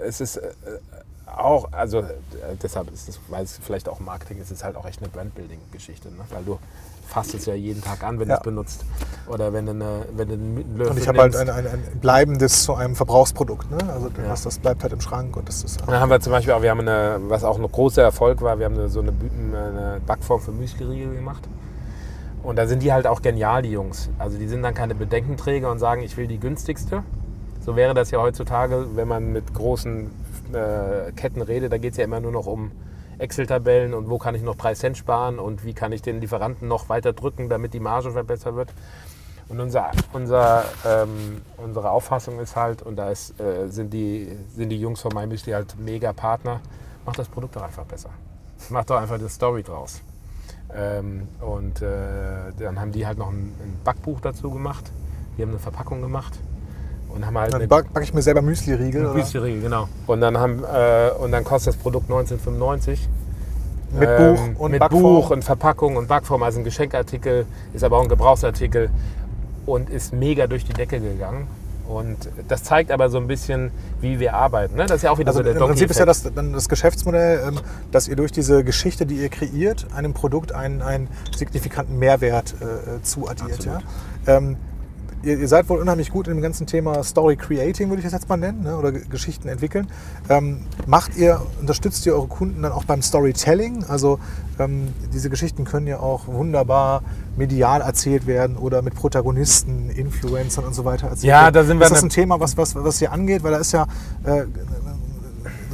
[0.00, 0.40] äh, es ist äh,
[1.36, 2.04] auch, also äh,
[2.62, 5.10] deshalb ist es, weil es vielleicht auch Marketing ist, ist es halt auch echt eine
[5.10, 6.24] Brandbuilding-Geschichte, ne?
[6.30, 6.58] weil du
[7.06, 8.34] fasst es ja jeden Tag an, wenn ja.
[8.34, 8.84] du es benutzt.
[9.26, 11.82] Oder wenn du eine, wenn du einen Löffel Und ich habe halt ein, ein, ein,
[12.00, 13.70] bleibendes zu einem Verbrauchsprodukt.
[13.70, 13.78] Ne?
[13.92, 14.28] Also ja.
[14.28, 15.36] das, das, bleibt halt im Schrank.
[15.36, 17.70] Und das ist Dann haben wir zum Beispiel auch, wir haben eine, was auch ein
[17.70, 21.48] großer Erfolg war, wir haben eine, so eine, eine Backform für Müsli-Riegel gemacht.
[22.42, 24.08] Und da sind die halt auch genial, die Jungs.
[24.18, 27.02] Also die sind dann keine Bedenkenträger und sagen, ich will die günstigste.
[27.64, 30.10] So wäre das ja heutzutage, wenn man mit großen
[30.52, 32.70] äh, Ketten redet, da geht es ja immer nur noch um
[33.18, 36.68] Excel-Tabellen und wo kann ich noch 3 Cent sparen und wie kann ich den Lieferanten
[36.68, 38.72] noch weiter drücken, damit die Marge verbessert wird.
[39.48, 44.70] Und unser, unser, ähm, unsere Auffassung ist halt, und da ist, äh, sind, die, sind
[44.70, 46.60] die Jungs von MyMüsli halt mega Partner,
[47.04, 48.10] macht das Produkt doch einfach besser.
[48.70, 50.00] Macht doch einfach die Story draus.
[50.74, 54.90] Ähm, und äh, dann haben die halt noch ein, ein Backbuch dazu gemacht.
[55.38, 56.36] Die haben eine Verpackung gemacht
[57.16, 59.14] und haben halt dann backe ich mir selber Müsli-Riegel.
[59.14, 59.88] Müsli-Riegel, genau.
[60.06, 62.98] Und dann, haben, äh, und dann kostet das Produkt 19,95.
[63.98, 65.02] Mit ähm, Buch und Mit Backform.
[65.02, 68.90] Buch und Verpackung und Backform, also ein Geschenkartikel, ist aber auch ein Gebrauchsartikel
[69.64, 71.46] und ist mega durch die Decke gegangen.
[71.88, 74.76] Und das zeigt aber so ein bisschen, wie wir arbeiten.
[74.76, 74.86] Ne?
[74.86, 77.44] Das ist ja auch wieder also so der Im Prinzip ist ja das, das Geschäftsmodell,
[77.46, 77.60] ähm,
[77.92, 83.02] dass ihr durch diese Geschichte, die ihr kreiert, einem Produkt einen, einen signifikanten Mehrwert äh,
[83.02, 83.64] zuaddiert.
[83.64, 83.78] Ja?
[84.26, 84.56] Ähm,
[85.22, 88.12] ihr, ihr, seid wohl unheimlich gut in dem ganzen Thema Story Creating, würde ich das
[88.12, 88.76] jetzt mal nennen, ne?
[88.76, 89.88] oder Geschichten entwickeln.
[90.28, 93.84] Ähm, macht ihr, unterstützt ihr eure Kunden dann auch beim Storytelling?
[93.84, 94.18] Also
[94.58, 97.02] ähm, diese Geschichten können ja auch wunderbar
[97.36, 101.86] medial erzählt werden oder mit Protagonisten, Influencern und so weiter erzählt Ja, da sind wir.
[101.86, 103.42] Ist das ein Thema, was, was, was hier angeht?
[103.42, 103.86] Weil da ist ja
[104.24, 104.44] äh,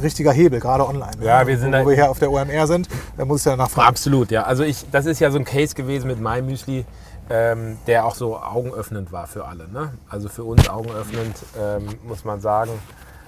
[0.01, 1.11] richtiger Hebel, gerade online.
[1.21, 3.55] Ja, wir sind wo, wo wir hier auf der OMR sind, da muss ich ja
[3.55, 3.87] nachfragen.
[3.87, 4.43] Absolut, ja.
[4.43, 6.85] Also ich, das ist ja so ein Case gewesen mit MyMüsli
[7.29, 9.67] ähm, der auch so augenöffnend war für alle.
[9.69, 9.93] Ne?
[10.09, 12.71] Also für uns augenöffnend ähm, muss man sagen,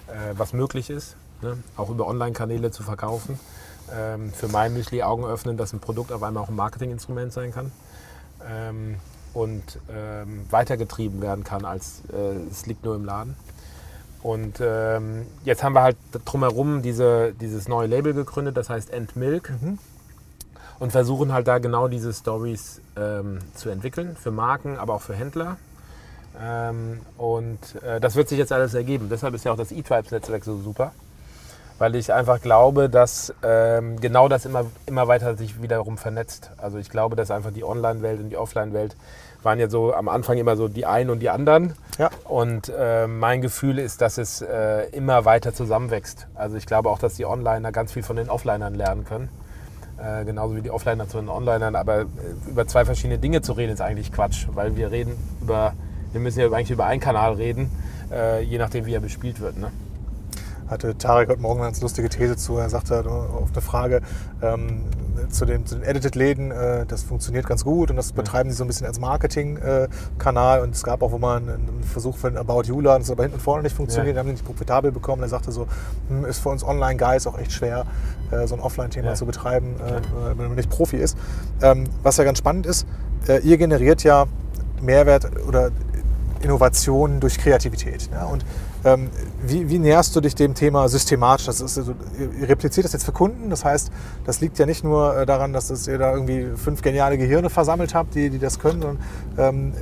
[0.07, 1.57] äh, was möglich ist, ne?
[1.77, 3.39] auch über Online-Kanäle zu verkaufen.
[3.93, 7.71] Ähm, für mein Müsli augenöffnend, dass ein Produkt auf einmal auch ein Marketinginstrument sein kann
[8.49, 8.95] ähm,
[9.33, 13.35] und ähm, weitergetrieben werden kann, als äh, es liegt nur im Laden.
[14.23, 19.15] Und ähm, jetzt haben wir halt drumherum diese, dieses neue Label gegründet, das heißt End
[19.15, 19.51] Milk.
[19.61, 19.77] Mhm
[20.79, 25.15] und versuchen halt da genau diese Stories ähm, zu entwickeln für Marken, aber auch für
[25.15, 25.57] Händler.
[26.41, 29.07] Ähm, und äh, das wird sich jetzt alles ergeben.
[29.09, 30.91] Deshalb ist ja auch das E-Tribes-Netzwerk so super,
[31.77, 36.51] weil ich einfach glaube, dass ähm, genau das immer, immer weiter sich wiederum vernetzt.
[36.57, 38.95] Also ich glaube, dass einfach die Online-Welt und die Offline-Welt
[39.43, 41.75] waren ja so am Anfang immer so die einen und die anderen.
[41.99, 42.09] Ja.
[42.25, 46.27] Und äh, mein Gefühl ist, dass es äh, immer weiter zusammenwächst.
[46.35, 49.29] Also ich glaube auch, dass die Onliner ganz viel von den Offlinern lernen können.
[49.97, 51.75] Äh, genauso wie die Offliner zu den Onlinern.
[51.75, 52.05] Aber äh,
[52.47, 55.73] über zwei verschiedene Dinge zu reden, ist eigentlich Quatsch, weil wir reden über,
[56.11, 57.71] wir müssen ja eigentlich über einen Kanal reden,
[58.11, 59.57] äh, je nachdem, wie er bespielt wird.
[59.57, 59.71] Ne?
[60.67, 62.57] hatte Tarek heute Morgen eine ganz lustige These zu.
[62.57, 64.01] Er sagte auf eine Frage
[64.41, 64.81] ähm,
[65.29, 68.63] zu, den, zu den Edited-Läden, äh, das funktioniert ganz gut und das betreiben sie so
[68.63, 70.59] ein bisschen als Marketing-Kanal.
[70.59, 73.23] Äh, und es gab auch wo man einen Versuch für einen About You-Laden, das aber
[73.23, 74.19] hinten und vorne nicht funktioniert, ja.
[74.19, 75.21] haben die nicht profitabel bekommen.
[75.21, 75.67] Er sagte so,
[76.09, 77.85] hm, ist für uns Online-Guys auch echt schwer,
[78.31, 79.15] äh, so ein Offline-Thema ja.
[79.15, 81.17] zu betreiben, äh, wenn man nicht Profi ist.
[81.61, 82.85] Ähm, was ja ganz spannend ist,
[83.27, 84.25] äh, ihr generiert ja
[84.81, 85.71] Mehrwert oder
[86.41, 88.09] Innovationen durch Kreativität.
[88.11, 88.25] Ja?
[88.25, 88.45] Und
[88.85, 89.09] ähm,
[89.41, 91.47] wie, wie, näherst du dich dem Thema systematisch?
[91.47, 91.95] Das ist, also,
[92.39, 93.91] ihr repliziert das jetzt für Kunden, das heißt,
[94.25, 97.49] das liegt ja nicht nur äh, daran, dass das ihr da irgendwie fünf geniale Gehirne
[97.49, 98.99] versammelt habt, die, die das können, sondern
[99.39, 99.73] ähm,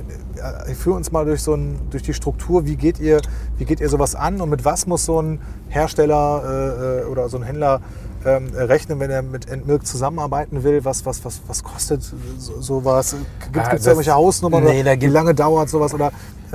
[0.66, 3.20] äh, führ uns mal durch, so ein, durch die Struktur, wie geht, ihr,
[3.58, 5.38] wie geht ihr sowas an und mit was muss so ein
[5.68, 7.82] Hersteller äh, äh oder so ein Händler
[8.24, 10.82] ähm, rechnen, wenn er mit Endmilk zusammenarbeiten will?
[10.84, 12.02] Was, was, was, was kostet
[12.38, 13.16] sowas?
[13.52, 14.64] Gibt es irgendwelche Hausnummern?
[14.64, 15.92] Nee, oder wie lange dauert sowas?
[15.92, 16.10] Oder,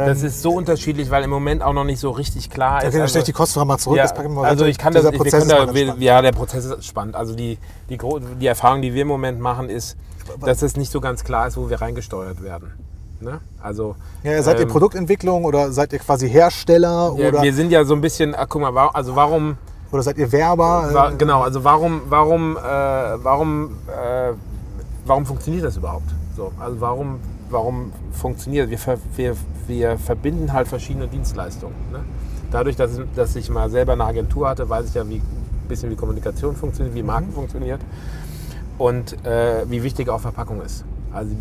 [0.05, 2.93] das ist so unterschiedlich, weil im Moment auch noch nicht so richtig klar ist.
[2.93, 3.97] Da also, stelle ich die Kosten mal zurück.
[3.97, 4.11] Ja,
[4.43, 5.65] also ich kann das, ich, Prozess da,
[5.99, 7.15] ja, der Prozess ist spannend.
[7.15, 7.57] Also die,
[7.89, 7.97] die,
[8.39, 9.97] die Erfahrung, die wir im Moment machen, ist,
[10.41, 12.73] dass es nicht so ganz klar ist, wo wir reingesteuert werden.
[13.21, 13.41] Ne?
[13.61, 17.13] Also, ja, seid ähm, ihr Produktentwicklung oder seid ihr quasi Hersteller?
[17.17, 17.41] Ja, oder?
[17.41, 19.57] Wir sind ja so ein bisschen, ach, guck mal, also warum,
[19.91, 20.93] oder seid ihr Werber?
[20.93, 24.31] War, genau, also warum, warum, äh, warum, äh,
[25.05, 26.09] warum funktioniert das überhaupt?
[26.37, 28.69] So, also warum, warum funktioniert?
[28.69, 28.79] Wir,
[29.15, 29.35] wir,
[29.67, 31.75] wir verbinden halt verschiedene Dienstleistungen.
[31.91, 31.99] Ne?
[32.51, 35.89] Dadurch, dass, dass ich mal selber eine Agentur hatte, weiß ich ja wie, ein bisschen,
[35.91, 37.33] wie Kommunikation funktioniert, wie Marken mhm.
[37.33, 37.81] funktioniert
[38.77, 40.83] und äh, wie wichtig auch Verpackung ist.
[41.13, 41.31] Also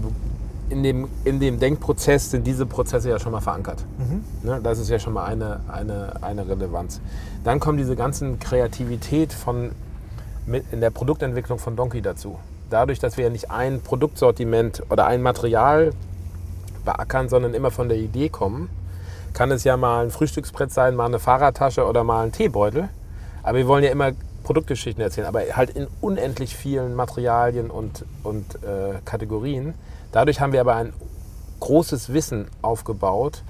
[0.71, 3.85] in dem, in dem Denkprozess sind diese Prozesse ja schon mal verankert.
[3.99, 4.25] Mhm.
[4.47, 7.01] Ne, das ist ja schon mal eine, eine, eine Relevanz.
[7.45, 9.71] Dann kommt diese ganzen Kreativität von,
[10.47, 12.39] in der Produktentwicklung von Donkey dazu.
[12.71, 15.93] Dadurch, dass wir ja nicht ein Produktsortiment oder ein Material
[16.85, 18.71] beackern, sondern immer von der Idee kommen,
[19.33, 22.89] kann es ja mal ein Frühstücksbrett sein, mal eine Fahrradtasche oder mal ein Teebeutel.
[23.43, 28.57] Aber wir wollen ja immer Produktgeschichten erzählen, aber halt in unendlich vielen Materialien und, und
[28.57, 29.75] äh, Kategorien.
[30.13, 30.93] Dadurch haben wir aber ein
[31.61, 33.43] großes Wissen aufgebaut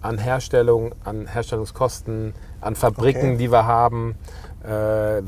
[0.00, 3.36] an Herstellung, an Herstellungskosten, an Fabriken, okay.
[3.38, 4.16] die wir haben.
[4.62, 5.22] Äh,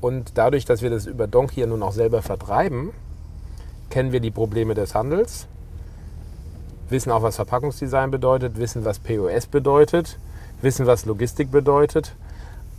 [0.00, 2.90] und dadurch, dass wir das über Donkey nun auch selber vertreiben,
[3.88, 5.46] kennen wir die Probleme des Handels,
[6.88, 10.18] wissen auch, was Verpackungsdesign bedeutet, wissen, was POS bedeutet,
[10.62, 12.14] wissen, was Logistik bedeutet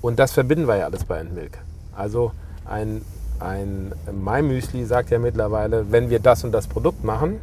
[0.02, 1.58] und das verbinden wir ja alles bei Endmilk.
[1.96, 2.32] Also
[2.66, 3.02] ein,
[3.40, 7.40] ein MyMüsli sagt ja mittlerweile, wenn wir das und das Produkt machen,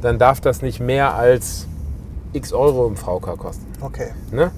[0.00, 1.66] dann darf das nicht mehr als
[2.32, 3.66] x Euro im VK kosten.
[3.80, 4.10] Okay.
[4.30, 4.50] Ne?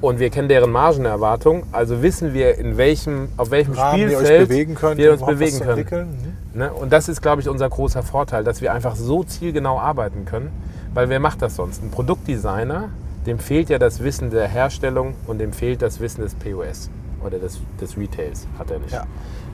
[0.00, 4.74] Und wir kennen deren Margenerwartung, also wissen wir, in welchem, auf welchem Rahmen Spielfeld bewegen
[4.74, 6.36] könnt, wir uns bewegen können.
[6.52, 6.58] Mhm.
[6.58, 6.72] Ne?
[6.72, 10.50] Und das ist, glaube ich, unser großer Vorteil, dass wir einfach so zielgenau arbeiten können,
[10.94, 11.82] weil wer macht das sonst?
[11.82, 12.90] Ein Produktdesigner
[13.28, 16.88] dem fehlt ja das Wissen der Herstellung und dem fehlt das Wissen des POS
[17.24, 18.92] oder des, des Retails, hat er nicht.
[18.92, 19.04] Ja.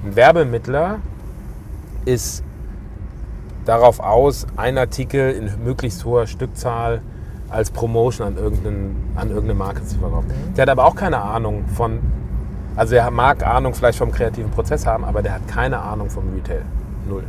[0.05, 1.01] Ein Werbemittler
[2.05, 2.45] ist
[3.65, 7.03] darauf aus, einen Artikel in möglichst hoher Stückzahl
[7.55, 8.37] als Promotion an,
[9.15, 10.31] an irgendeine Marke zu verkaufen.
[10.57, 12.01] Der hat aber auch keine Ahnung von,
[12.77, 16.25] also er mag Ahnung vielleicht vom kreativen Prozess haben, aber der hat keine Ahnung vom
[16.35, 16.63] Retail.
[17.09, 17.25] Null.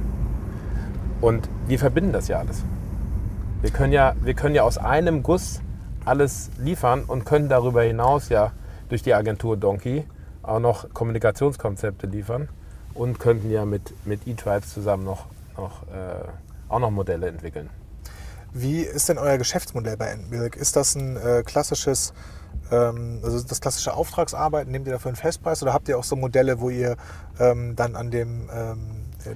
[1.22, 2.64] Und wir verbinden das ja alles.
[3.62, 5.62] Wir können ja, wir können ja aus einem Guss
[6.06, 8.52] alles liefern und können darüber hinaus ja
[8.90, 10.06] durch die Agentur Donkey
[10.44, 12.50] auch noch Kommunikationskonzepte liefern
[12.94, 15.26] und könnten ja mit, mit E-Tribes zusammen noch,
[15.58, 16.28] noch, äh,
[16.70, 17.70] auch noch Modelle entwickeln.
[18.58, 20.56] Wie ist denn euer Geschäftsmodell bei Endmilk?
[20.56, 22.14] Ist das ein äh, klassisches,
[22.72, 24.72] ähm, also das klassische Auftragsarbeiten?
[24.72, 26.96] Nehmt ihr dafür einen Festpreis oder habt ihr auch so Modelle, wo ihr
[27.38, 28.80] ähm, dann an dem ähm,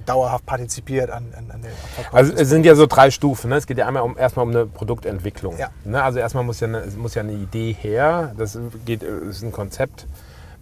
[0.06, 2.14] dauerhaft partizipiert an, an, an den Verkauf.
[2.14, 3.50] Also es sind ja so drei Stufen.
[3.50, 3.56] Ne?
[3.56, 5.58] Es geht ja einmal um, erstmal um eine Produktentwicklung.
[5.58, 5.68] Ja.
[5.84, 6.02] Ne?
[6.02, 8.34] Also erstmal muss ja, eine, muss ja eine Idee her.
[8.38, 10.06] Das geht, ist ein Konzept.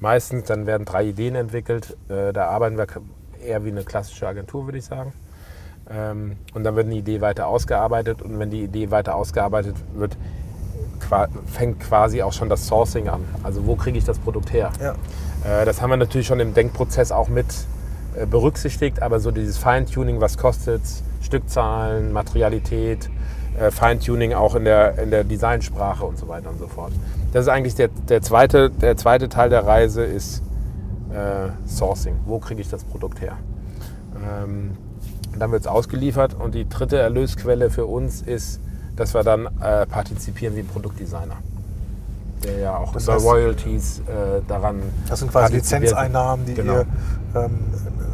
[0.00, 1.96] Meistens dann werden drei Ideen entwickelt.
[2.08, 2.88] Äh, da arbeiten wir
[3.40, 5.12] eher wie eine klassische Agentur, würde ich sagen.
[5.90, 8.22] Ähm, und dann wird eine Idee weiter ausgearbeitet.
[8.22, 10.16] Und wenn die Idee weiter ausgearbeitet wird,
[11.46, 13.24] fängt quasi auch schon das Sourcing an.
[13.42, 14.70] Also wo kriege ich das Produkt her?
[14.80, 14.92] Ja.
[15.44, 17.46] Äh, das haben wir natürlich schon im Denkprozess auch mit
[18.14, 20.82] äh, berücksichtigt, aber so dieses Feintuning, was kostet
[21.22, 23.08] Stückzahlen, Materialität,
[23.58, 26.92] äh, Feintuning auch in der, in der Designsprache und so weiter und so fort.
[27.32, 30.42] Das ist eigentlich der, der, zweite, der zweite Teil der Reise ist
[31.10, 32.16] äh, Sourcing.
[32.26, 33.36] Wo kriege ich das Produkt her?
[34.16, 34.76] Ähm,
[35.36, 38.60] dann wird es ausgeliefert und die dritte Erlösquelle für uns ist,
[38.96, 41.36] dass wir dann äh, partizipieren wie Produktdesigner
[42.44, 44.80] der ja auch das heißt, Royalties äh, daran.
[45.08, 46.74] Das sind quasi Lizenzeinnahmen, die genau.
[46.74, 46.86] ihr
[47.34, 47.58] ähm,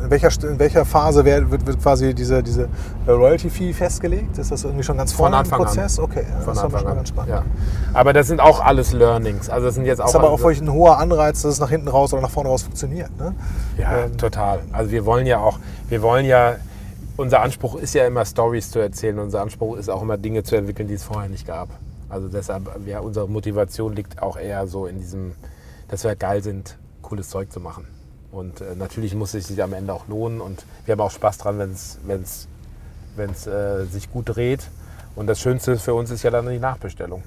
[0.04, 2.68] in welcher, in welcher Phase wird, wird quasi diese, diese
[3.06, 4.36] äh, Royalty-Fee festgelegt?
[4.36, 5.98] Ist das irgendwie schon ganz vorne im Prozess?
[5.98, 6.04] An.
[6.04, 7.30] Okay, Von das ist schon ganz spannend.
[7.30, 7.42] Ja.
[7.94, 9.48] Aber das sind auch alles Learnings.
[9.48, 10.08] Also das sind jetzt auch.
[10.08, 12.50] ist aber auch wirklich ein hoher Anreiz, dass es nach hinten raus oder nach vorne
[12.50, 13.16] raus funktioniert.
[13.18, 13.34] Ne?
[13.78, 14.18] Ja, ähm.
[14.18, 14.60] total.
[14.72, 16.56] Also wir wollen ja auch, wir wollen ja,
[17.16, 19.18] unser Anspruch ist ja immer Stories zu erzählen.
[19.18, 21.68] Unser Anspruch ist auch immer Dinge zu entwickeln, die es vorher nicht gab.
[22.08, 25.32] Also deshalb, ja, unsere Motivation liegt auch eher so in diesem,
[25.88, 27.86] dass wir geil sind, cooles Zeug zu machen.
[28.30, 31.38] Und äh, natürlich muss es sich am Ende auch lohnen und wir haben auch Spaß
[31.38, 34.68] dran, wenn es äh, sich gut dreht.
[35.14, 37.22] Und das Schönste für uns ist ja dann die Nachbestellung.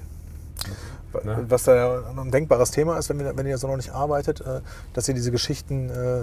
[1.24, 1.44] Ne?
[1.48, 4.40] Was da ja ein denkbares Thema ist, wenn, wir, wenn ihr so noch nicht arbeitet,
[4.40, 4.60] äh,
[4.92, 6.22] dass ihr diese Geschichten äh,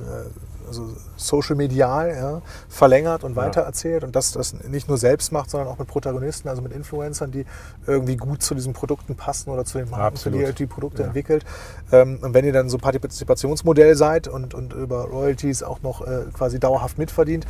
[0.67, 3.43] also social medial ja, verlängert und ja.
[3.43, 7.31] weitererzählt und dass das nicht nur selbst macht, sondern auch mit Protagonisten, also mit Influencern,
[7.31, 7.45] die
[7.87, 11.01] irgendwie gut zu diesen Produkten passen oder zu den Marken, für die ihr die Produkte
[11.01, 11.07] ja.
[11.07, 11.45] entwickelt.
[11.91, 16.25] Ähm, und wenn ihr dann so Partizipationsmodell seid und, und über Royalties auch noch äh,
[16.33, 17.45] quasi dauerhaft mitverdient,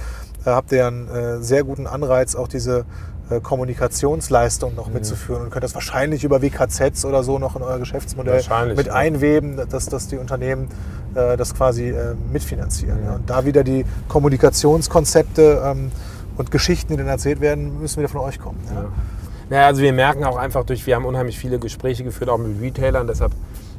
[0.46, 2.86] habt ihr einen sehr guten Anreiz, auch diese
[3.42, 4.96] Kommunikationsleistung noch mhm.
[4.96, 8.44] mitzuführen und könnt das wahrscheinlich über WKZs oder so noch in euer Geschäftsmodell
[8.76, 8.94] mit ja.
[8.94, 10.70] einweben, dass, dass die Unternehmen
[11.16, 13.00] äh, das quasi äh, mitfinanzieren.
[13.00, 13.06] Mhm.
[13.06, 13.16] Ja.
[13.16, 15.92] Und da wieder die Kommunikationskonzepte ähm,
[16.38, 18.60] und Geschichten, die dann erzählt werden, müssen wieder von euch kommen.
[18.68, 18.82] Ja.
[18.82, 18.90] Ja.
[19.50, 22.60] Naja, also wir merken auch einfach durch, wir haben unheimlich viele Gespräche geführt, auch mit
[22.62, 23.32] Retailern, deshalb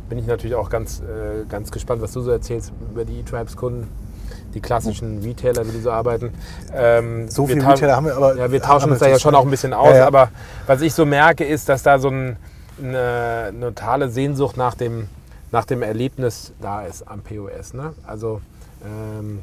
[0.09, 3.89] bin ich natürlich auch ganz, äh, ganz gespannt, was du so erzählst über die E-Tribes-Kunden
[4.57, 6.33] die klassischen Retailer, wie die so arbeiten.
[6.75, 8.37] Ähm, So viele Retailer haben wir aber.
[8.37, 10.07] Ja, wir tauschen uns da ja schon auch ein bisschen aus, Ja, ja.
[10.07, 10.31] aber
[10.66, 12.37] was ich so merke, ist, dass da so ein,
[12.83, 15.09] eine, eine totale Sehnsucht nach dem,
[15.53, 17.75] nach dem Erlebnis da ist am POS.
[17.75, 17.92] Ne?
[18.07, 18.40] Also
[18.85, 19.42] ähm,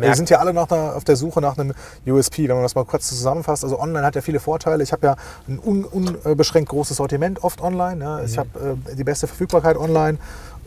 [0.00, 1.74] Wir sind ja alle noch da auf der Suche nach einem
[2.06, 3.62] USP, wenn man das mal kurz zusammenfasst.
[3.64, 4.82] Also online hat ja viele Vorteile.
[4.82, 7.96] Ich habe ja ein un, unbeschränkt großes Sortiment, oft online.
[8.20, 8.24] Mhm.
[8.24, 10.16] Ich habe äh, die beste Verfügbarkeit online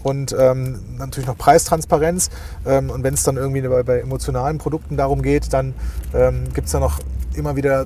[0.04, 2.30] und ähm, natürlich noch Preistransparenz.
[2.66, 5.74] Ähm, und wenn es dann irgendwie bei, bei emotionalen Produkten darum geht, dann
[6.14, 7.00] ähm, gibt es da noch
[7.34, 7.86] immer wieder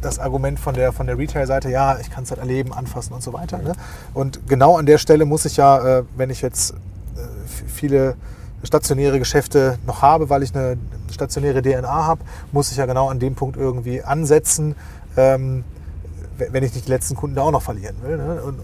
[0.00, 3.22] das Argument von der, von der Retail-Seite, ja, ich kann es halt erleben, anfassen und
[3.22, 3.58] so weiter.
[3.58, 3.72] Ne?
[4.14, 6.76] Und genau an der Stelle muss ich ja, äh, wenn ich jetzt äh,
[7.66, 8.14] viele
[8.62, 10.76] stationäre Geschäfte noch habe, weil ich eine
[11.10, 12.20] stationäre DNA habe,
[12.52, 14.74] muss ich ja genau an dem Punkt irgendwie ansetzen,
[15.16, 15.64] ähm,
[16.36, 18.16] wenn ich nicht die letzten Kunden da auch noch verlieren will.
[18.16, 18.42] Ne?
[18.42, 18.60] Und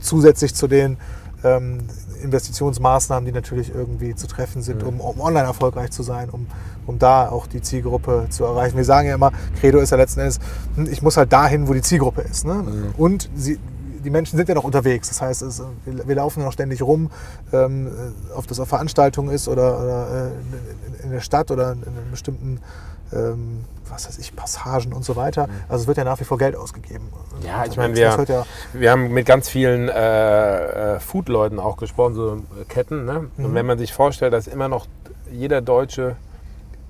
[0.00, 0.98] zusätzlich zu den
[1.44, 1.80] ähm,
[2.22, 6.46] Investitionsmaßnahmen, die natürlich irgendwie zu treffen sind, um, um online erfolgreich zu sein, um,
[6.86, 8.76] um da auch die Zielgruppe zu erreichen.
[8.76, 10.38] Wir sagen ja immer, Credo ist ja letzten Endes,
[10.76, 12.46] hm, ich muss halt dahin, wo die Zielgruppe ist.
[12.46, 12.92] Ne?
[12.96, 13.58] Und sie,
[14.04, 15.08] die Menschen sind ja noch unterwegs.
[15.08, 17.10] Das heißt, es, wir, wir laufen ja noch ständig rum,
[17.52, 17.90] ähm,
[18.34, 22.60] ob das auf Veranstaltungen ist oder, oder äh, in, der Stadt oder in, in bestimmten
[23.12, 25.48] ähm, was weiß ich, Passagen und so weiter.
[25.68, 27.08] Also es wird ja nach wie vor Geld ausgegeben.
[27.44, 31.76] Ja, ich meine, Das wir, ja, wir haben mit ganz vielen äh, äh, Food-Leuten auch
[31.76, 33.04] gesprochen, so äh, Ketten.
[33.04, 33.28] Ne?
[33.36, 33.44] Mhm.
[33.44, 34.86] Und wenn man sich vorstellt, dass immer noch
[35.30, 36.16] jeder Deutsche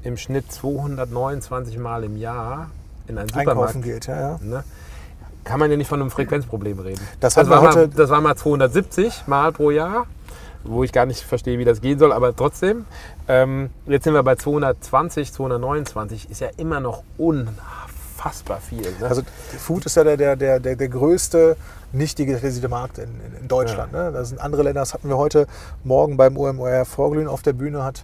[0.03, 2.71] im Schnitt 229 Mal im Jahr
[3.09, 4.07] in einen Supermarkt einkaufen geht.
[4.07, 4.39] Ja, ja.
[4.41, 4.65] ne?
[5.47, 7.01] kann man ja nicht von einem Frequenzproblem reden.
[7.21, 10.07] Das hatten war, heute- mal, das war mal 270 Mal pro Jahr,
[10.69, 12.85] wo ich gar nicht verstehe, wie das gehen soll, aber trotzdem.
[13.29, 18.87] Ähm, jetzt sind wir bei 220, 229, ist ja immer noch unfassbar viel.
[19.01, 19.09] Ne?
[19.09, 19.23] Also
[19.59, 21.57] Food ist ja der, der, der, der, der größte
[21.93, 23.09] nicht digitalisierte Markt in,
[23.41, 23.93] in, Deutschland.
[23.93, 24.11] Ne?
[24.13, 25.47] Da sind andere Länder, das hatten wir heute
[25.85, 28.03] Morgen beim OMR Vorglühen auf der Bühne, hat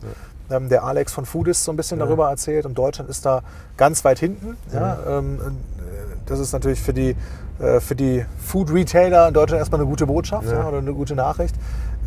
[0.50, 3.42] ähm, der Alex von Foodist so ein bisschen darüber erzählt und Deutschland ist da
[3.76, 4.56] ganz weit hinten.
[4.72, 4.98] Ja?
[5.06, 5.50] Ähm, äh,
[6.26, 7.16] das ist natürlich für die,
[7.60, 10.60] äh, für die Food-Retailer in Deutschland erstmal eine gute Botschaft Ja.
[10.60, 10.68] ja.
[10.68, 11.54] oder eine gute Nachricht.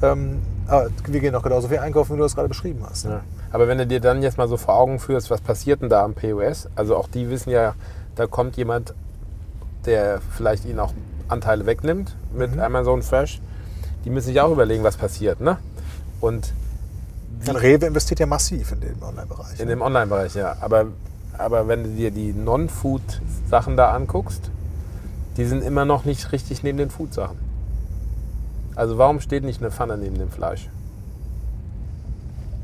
[0.01, 3.05] Ähm, aber wir gehen auch genauso viel einkaufen, wie du das gerade beschrieben hast.
[3.05, 3.11] Ne?
[3.11, 3.21] Ja.
[3.51, 6.03] Aber wenn du dir dann jetzt mal so vor Augen führst, was passiert denn da
[6.03, 6.67] am POS?
[6.75, 7.75] Also auch die wissen ja,
[8.15, 8.93] da kommt jemand,
[9.85, 10.93] der vielleicht ihnen auch
[11.27, 13.41] Anteile wegnimmt mit Amazon Fresh.
[14.03, 15.41] Die müssen sich auch überlegen, was passiert.
[15.41, 15.57] Ne?
[16.21, 16.53] Und
[17.45, 19.59] Dann Rewe investiert ja massiv in den Online-Bereich.
[19.59, 19.73] in ne?
[19.73, 20.57] dem Online-Bereich, ja.
[20.61, 20.87] Aber,
[21.37, 24.51] aber wenn du dir die Non-Food-Sachen da anguckst,
[25.37, 27.37] die sind immer noch nicht richtig neben den Food-Sachen.
[28.75, 30.67] Also warum steht nicht eine Pfanne neben dem Fleisch?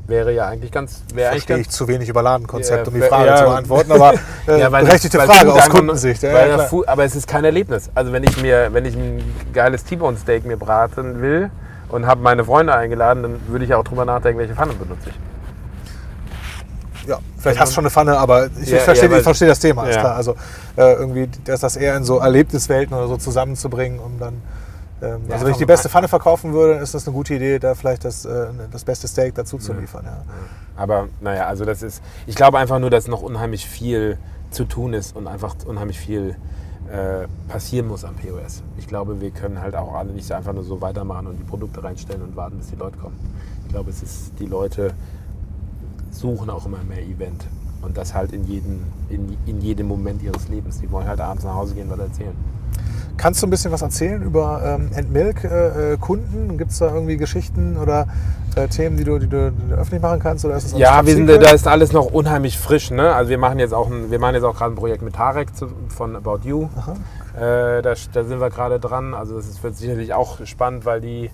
[0.06, 1.02] Wäre ja eigentlich ganz...
[1.14, 3.36] Verstehe ganz ich zu wenig über Ladenkonzept, um die Frage ja.
[3.36, 4.14] zu beantworten, aber
[4.48, 6.22] äh, Ja, weil- berechtigte weil Frage aus Kundensicht.
[6.22, 7.88] Ja, ja, aber es ist kein Erlebnis.
[7.94, 9.22] Also wenn ich mir, wenn ich ein
[9.54, 11.50] geiles T-Bone Steak mir braten will
[11.88, 15.14] und habe meine Freunde eingeladen, dann würde ich auch drüber nachdenken, welche Pfanne benutze ich.
[17.08, 19.60] ja, vielleicht hast du schon eine Pfanne, aber ich, Ja, verstehe, ja, ich verstehe das
[19.60, 20.14] Thema, Ja.
[20.14, 20.32] Also
[20.76, 24.42] äh, irgendwie das, das eher in so Erlebniswelten oder so zusammenzubringen, um dann.
[25.02, 27.58] Ähm, Ja, also wenn ich die beste Pfanne verkaufen würde, ist das eine gute Idee,
[27.58, 30.04] da vielleicht das, äh, das beste Steak dazu zu liefern.
[30.04, 30.22] Ja.
[30.76, 34.18] Aber naja, also das ist, ich glaube einfach nur, dass noch unheimlich viel
[34.50, 36.36] zu tun ist und einfach unheimlich viel
[36.90, 38.62] äh, passieren muss am POS.
[38.78, 41.82] Ich glaube, wir können halt auch alle nicht einfach nur so weitermachen und die Produkte
[41.82, 43.18] reinstellen und warten, bis die Leute kommen.
[43.64, 44.92] Ich glaube, es ist, die Leute
[46.10, 47.46] suchen auch immer mehr Event.
[47.80, 50.80] Und das halt in jedem, in, in jedem Moment ihres Lebens.
[50.80, 52.36] Die wollen halt abends nach Hause gehen und was erzählen.
[53.22, 56.58] Kannst du ein bisschen was erzählen über ähm, Endmilk-Kunden?
[56.58, 58.08] Gibt es da irgendwie Geschichten oder
[58.56, 60.44] äh, Themen, die du, die, du, öffentlich machen kannst?
[60.44, 62.90] Oder ist das Ja, wir sind, da ist alles noch unheimlich frisch.
[62.90, 63.14] Ne?
[63.14, 65.54] Also wir machen jetzt auch ein, wir machen jetzt auch gerade ein Projekt mit Tarek
[65.56, 66.64] zu, von About You.
[67.36, 69.14] Äh, da, da sind wir gerade dran.
[69.14, 71.30] Also das ist, wird sicherlich auch spannend, weil die,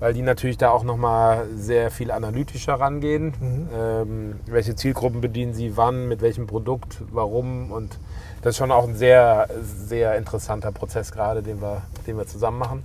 [0.00, 3.32] weil die natürlich da auch nochmal sehr viel analytischer rangehen.
[3.74, 7.98] Ähm, welche Zielgruppen bedienen sie wann, mit welchem Produkt, warum und
[8.42, 12.58] das ist schon auch ein sehr, sehr interessanter Prozess gerade, den wir, den wir zusammen
[12.58, 12.84] machen.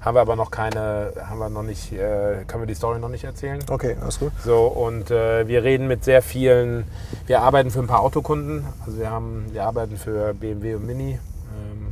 [0.00, 3.08] Haben wir aber noch keine, haben wir noch nicht, äh, können wir die Story noch
[3.08, 3.58] nicht erzählen.
[3.68, 4.32] Okay, alles gut.
[4.44, 6.84] So, und äh, wir reden mit sehr vielen,
[7.26, 11.12] wir arbeiten für ein paar Autokunden, also wir, haben, wir arbeiten für BMW und Mini,
[11.12, 11.86] ähm,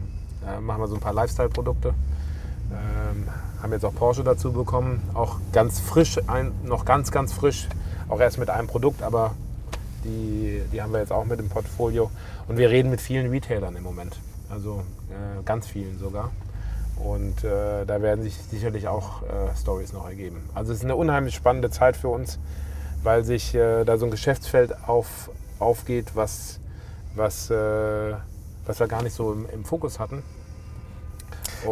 [0.44, 1.94] da machen wir so ein paar Lifestyle-Produkte,
[2.70, 3.28] ähm,
[3.66, 7.66] haben jetzt auch Porsche dazu bekommen, auch ganz frisch, ein, noch ganz, ganz frisch,
[8.08, 9.34] auch erst mit einem Produkt, aber
[10.04, 12.12] die, die haben wir jetzt auch mit im Portfolio.
[12.46, 16.30] Und wir reden mit vielen Retailern im Moment, also äh, ganz vielen sogar.
[17.02, 20.48] Und äh, da werden sich sicherlich auch äh, Stories noch ergeben.
[20.54, 22.38] Also es ist eine unheimlich spannende Zeit für uns,
[23.02, 26.60] weil sich äh, da so ein Geschäftsfeld auf, aufgeht, was,
[27.16, 28.14] was, äh,
[28.64, 30.22] was wir gar nicht so im, im Fokus hatten.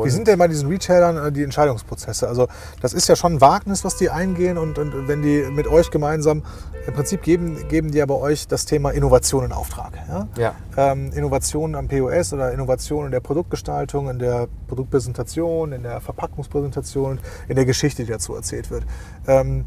[0.02, 2.28] Wie sind denn bei diesen Retailern äh, die Entscheidungsprozesse?
[2.28, 2.48] Also
[2.80, 5.90] das ist ja schon ein Wagnis, was die eingehen und, und wenn die mit euch
[5.90, 6.42] gemeinsam,
[6.86, 9.92] im Prinzip geben, geben die ja bei euch das Thema Innovation in Auftrag.
[10.08, 10.28] Ja?
[10.36, 10.54] Ja.
[10.76, 17.20] Ähm, Innovation am POS oder Innovation in der Produktgestaltung, in der Produktpräsentation, in der Verpackungspräsentation,
[17.48, 18.84] in der Geschichte, die dazu erzählt wird.
[19.26, 19.64] Ähm,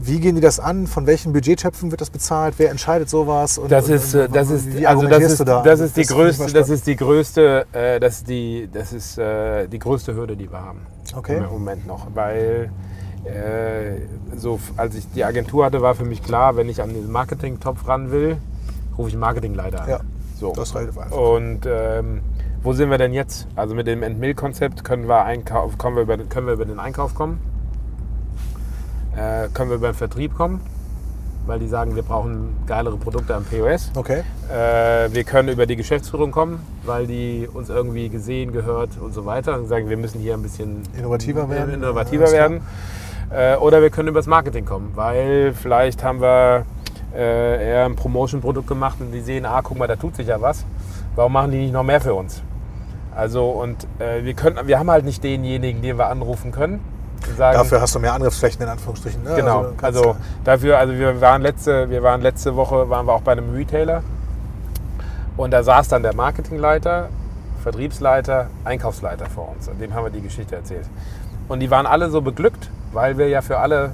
[0.00, 0.86] wie gehen die das an?
[0.86, 2.54] Von welchen Budgettöpfen wird das bezahlt?
[2.58, 3.58] Wer entscheidet sowas?
[3.58, 5.62] Und, Das ist, und- das ist, also das ist, da?
[5.62, 9.18] das ist die mal größte, das ist die größte, äh, das ist die, das ist
[9.18, 10.80] äh, die größte Hürde, die wir haben.
[11.14, 11.38] Okay.
[11.38, 12.70] Im Moment noch, weil
[13.24, 17.10] äh, so, als ich die Agentur hatte, war für mich klar, wenn ich an den
[17.10, 18.36] Marketing-Topf ran will,
[18.96, 19.88] rufe ich einen Marketingleiter an.
[19.88, 20.00] Ja,
[20.38, 20.52] so.
[20.54, 21.16] das relativ einfach.
[21.16, 22.20] Und ähm,
[22.62, 23.46] wo sind wir denn jetzt?
[23.56, 27.14] Also mit dem Endmill-Konzept können wir, Einkauf, kommen wir über, können wir über den Einkauf
[27.14, 27.40] kommen,
[29.16, 30.60] äh, können wir über den Vertrieb kommen,
[31.46, 33.90] weil die sagen, wir brauchen geilere Produkte am POS.
[33.94, 34.22] Okay.
[34.50, 39.24] Äh, wir können über die Geschäftsführung kommen, weil die uns irgendwie gesehen, gehört und so
[39.24, 41.74] weiter und sagen, wir müssen hier ein bisschen Innovativer werden.
[41.74, 42.60] innovativer werden.
[43.30, 46.64] Äh, oder wir können über das Marketing kommen, weil vielleicht haben wir
[47.14, 50.40] äh, eher ein Promotion-Produkt gemacht und die sehen, ah, guck mal, da tut sich ja
[50.40, 50.64] was.
[51.16, 52.42] Warum machen die nicht noch mehr für uns?
[53.14, 56.80] Also und äh, wir können, wir haben halt nicht denjenigen, den wir anrufen können.
[57.36, 59.22] Sagen, Dafür hast du mehr Angriffsflächen in Anführungsstrichen.
[59.22, 59.34] Ne?
[59.36, 59.66] Genau.
[59.82, 63.32] Also, ja- dafür, also wir waren letzte, wir waren letzte Woche waren wir auch bei
[63.32, 64.02] einem Retailer
[65.36, 67.08] und da saß dann der Marketingleiter,
[67.62, 69.68] Vertriebsleiter, Einkaufsleiter vor uns.
[69.68, 70.86] Und dem haben wir die Geschichte erzählt.
[71.48, 73.92] Und die waren alle so beglückt, weil wir ja für alle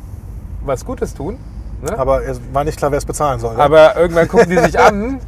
[0.65, 1.39] was Gutes tun.
[1.83, 1.99] Ne?
[1.99, 3.57] aber es war nicht klar, wer es bezahlen soll.
[3.57, 3.63] ne?
[3.63, 5.19] Aber irgendwann gucken die sich an,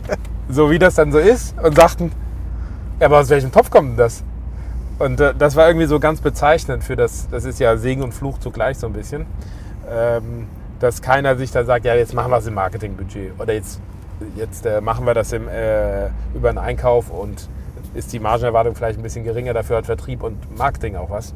[0.50, 2.12] so wie das dann so ist, und sagten,
[3.00, 4.22] ja, aber aus welchem Topf kommt denn das?
[4.98, 8.12] Und äh, das war irgendwie so ganz bezeichnend für das, das ist ja Segen und
[8.12, 9.26] Fluch zugleich so ein bisschen,
[9.90, 10.46] ähm,
[10.80, 13.80] dass keiner sich da sagt, ja, jetzt machen wir es im Marketingbudget oder jetzt,
[14.36, 17.48] jetzt äh, machen wir das im, äh, über einen Einkauf und
[17.94, 21.34] ist die Margenerwartung vielleicht ein bisschen geringer, dafür hat Vertrieb und Marketing auch was.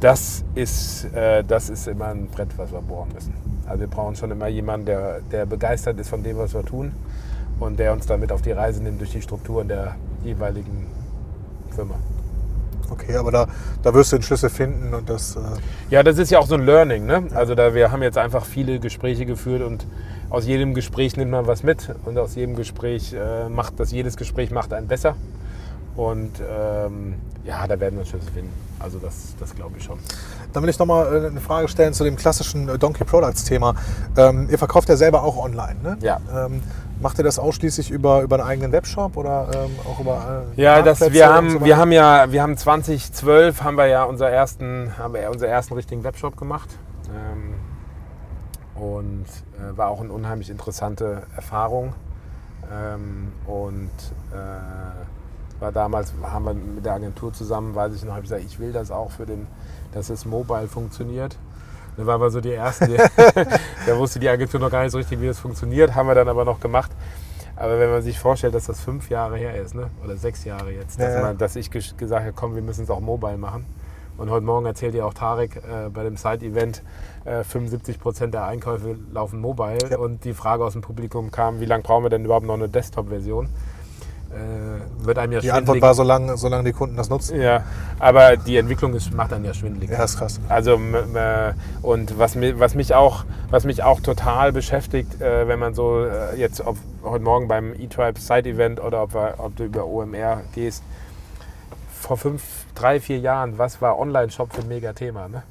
[0.00, 3.34] Das ist, äh, das ist immer ein Brett, was wir bohren müssen.
[3.66, 6.92] Also wir brauchen schon immer jemanden, der, der begeistert ist von dem, was wir tun
[7.58, 10.86] und der uns damit auf die Reise nimmt durch die Strukturen der jeweiligen
[11.70, 11.96] Firma.
[12.90, 13.46] Okay, aber da,
[13.82, 15.36] da wirst du den Schlüssel finden und das.
[15.36, 15.40] Äh,
[15.90, 17.06] Ja, das ist ja auch so ein Learning.
[17.06, 17.24] Ne?
[17.34, 19.86] Also da, wir haben jetzt einfach viele Gespräche geführt und
[20.30, 24.16] aus jedem Gespräch nimmt man was mit und aus jedem Gespräch äh, macht das, jedes
[24.16, 25.16] Gespräch macht einen besser.
[25.96, 27.14] Und ähm,
[27.44, 28.52] ja, da werden wir Schlüssel finden.
[28.78, 29.98] Also das, das glaube ich schon.
[30.52, 33.74] Dann will ich nochmal eine Frage stellen zu dem klassischen äh, Donkey Products Thema.
[34.16, 35.98] Ähm, ihr verkauft ja selber auch online, ne?
[36.00, 36.20] Ja.
[36.32, 36.62] Ähm,
[37.00, 40.82] macht ihr das ausschließlich über, über einen eigenen Webshop oder ähm, auch über äh, Ja,
[40.82, 44.92] das, wir, haben, so wir haben ja, wir haben 2012 haben wir ja unser ersten,
[44.98, 46.68] haben wir ja unseren ersten richtigen Webshop gemacht.
[47.08, 47.54] Ähm,
[48.74, 49.26] und
[49.58, 51.94] äh, war auch eine unheimlich interessante Erfahrung.
[52.72, 53.90] Ähm, und
[54.32, 58.44] äh, war damals, haben wir mit der Agentur zusammen, weiß ich noch, habe ich gesagt,
[58.46, 59.46] ich will das auch für den,
[59.92, 61.36] dass es mobile funktioniert.
[61.98, 62.96] Da waren wir so die Ersten, die,
[63.86, 66.28] da wusste die Agentur noch gar nicht so richtig, wie das funktioniert, haben wir dann
[66.28, 66.90] aber noch gemacht.
[67.56, 69.90] Aber wenn man sich vorstellt, dass das fünf Jahre her ist, ne?
[70.04, 71.22] oder sechs Jahre jetzt, dass, Ja, ja.
[71.26, 73.66] Man, dass ich ges- gesagt habe, komm, wir müssen es auch mobile machen.
[74.16, 76.82] Und heute Morgen erzählt ja auch Tarek äh, bei dem Side-Event,
[77.24, 79.78] äh, 75 Prozent der Einkäufe laufen mobile.
[79.90, 79.98] Ja.
[79.98, 82.68] Und die Frage aus dem Publikum kam, wie lange brauchen wir denn überhaupt noch eine
[82.68, 83.48] Desktop-Version?
[84.30, 87.40] Äh, wird einem ja Die Antwort war, solange, solange die Kunden das nutzen.
[87.40, 87.64] Ja,
[87.98, 89.90] aber die Entwicklung ist, macht dann ja schwindelig.
[89.90, 90.38] Ja, ist krass.
[90.48, 90.78] Also
[91.80, 96.36] und was, was, mich auch, was mich auch total beschäftigt, äh, wenn man so äh,
[96.36, 100.82] jetzt ob, heute Morgen beim E-Tribe Side-Event oder ob, ob du über OMR gehst,
[101.98, 102.42] vor fünf,
[102.74, 105.28] drei, vier Jahren, was war Online-Shop für ein Mega-Thema?
[105.28, 105.42] Ne?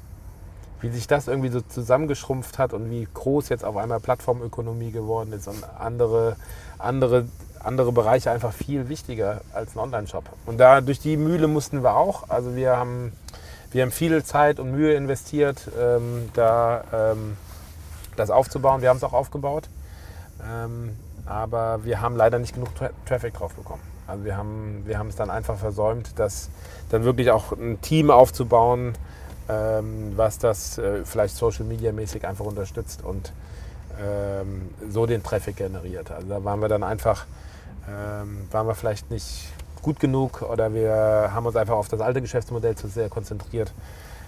[0.80, 5.32] Wie sich das irgendwie so zusammengeschrumpft hat und wie groß jetzt auf einmal Plattformökonomie geworden
[5.32, 6.36] ist und andere,
[6.78, 7.26] andere,
[7.64, 10.24] andere Bereiche einfach viel wichtiger als ein Online-Shop.
[10.46, 12.28] Und da durch die Mühle mussten wir auch.
[12.28, 13.12] Also wir haben,
[13.70, 17.36] wir haben viel Zeit und Mühe investiert, ähm, da ähm,
[18.16, 18.82] das aufzubauen.
[18.82, 19.68] Wir haben es auch aufgebaut.
[20.42, 20.96] Ähm,
[21.26, 23.82] aber wir haben leider nicht genug Tra Traffic drauf bekommen.
[24.06, 26.48] Also wir haben, wir haben es dann einfach versäumt, das
[26.88, 28.94] dann wirklich auch ein Team aufzubauen,
[29.48, 33.32] ähm, was das äh, vielleicht Social Media mäßig einfach unterstützt und
[34.00, 36.10] ähm, so den Traffic generiert.
[36.10, 37.26] Also da waren wir dann einfach,
[37.88, 42.20] ähm, waren wir vielleicht nicht gut genug oder wir haben uns einfach auf das alte
[42.20, 43.72] Geschäftsmodell zu sehr konzentriert.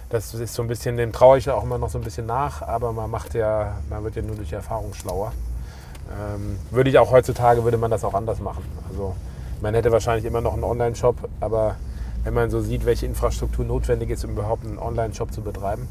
[0.09, 2.61] Das ist so ein bisschen, dem traue ich auch immer noch so ein bisschen nach,
[2.61, 5.31] aber man macht ja, man wird ja nur durch Erfahrung schlauer.
[6.11, 8.63] Ähm, würde ich auch heutzutage, würde man das auch anders machen.
[8.89, 9.15] Also
[9.61, 11.75] man hätte wahrscheinlich immer noch einen Online-Shop, aber
[12.23, 15.87] wenn man so sieht, welche Infrastruktur notwendig ist, um überhaupt einen Online-Shop zu betreiben.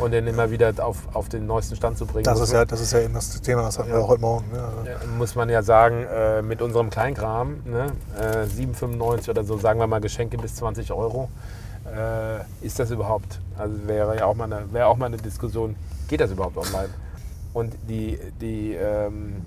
[0.00, 2.24] Und den immer wieder auf, auf den neuesten Stand zu bringen.
[2.24, 3.96] Das ist, ja, das ist ja eben das Thema, das hatten Ja.
[3.96, 4.50] wir heute Morgen.
[4.52, 4.62] Ne?
[4.62, 7.86] Also, Ja, muss man ja sagen, äh, mit unserem Kleinkram, ne,
[8.18, 11.28] äh, 7,95 oder so, sagen wir mal Geschenke bis 20 Euro,
[11.86, 13.40] äh, ist das überhaupt?
[13.56, 15.76] Also wäre ja auch mal eine, wäre auch mal eine Diskussion,
[16.08, 16.88] geht das überhaupt online?
[17.52, 19.46] Und die, die ähm,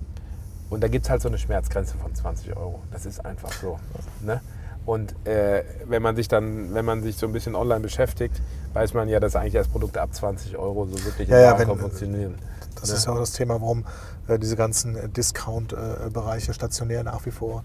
[0.69, 2.79] und da gibt es halt so eine Schmerzgrenze von 20 Euro.
[2.91, 3.79] Das ist einfach so.
[4.21, 4.39] Ne?
[4.85, 8.41] Und äh, wenn man sich dann, wenn man sich so ein bisschen online beschäftigt,
[8.73, 11.59] weiß man ja, dass eigentlich erst Produkte ab 20 Euro so wirklich im Ja, ja,
[11.59, 12.35] wenn- funktionieren.
[12.79, 12.95] Das Ne?
[12.95, 13.85] ist ja auch das Thema, warum
[14.27, 17.63] äh, diese ganzen äh, Discount-Bereiche stationär nach wie vor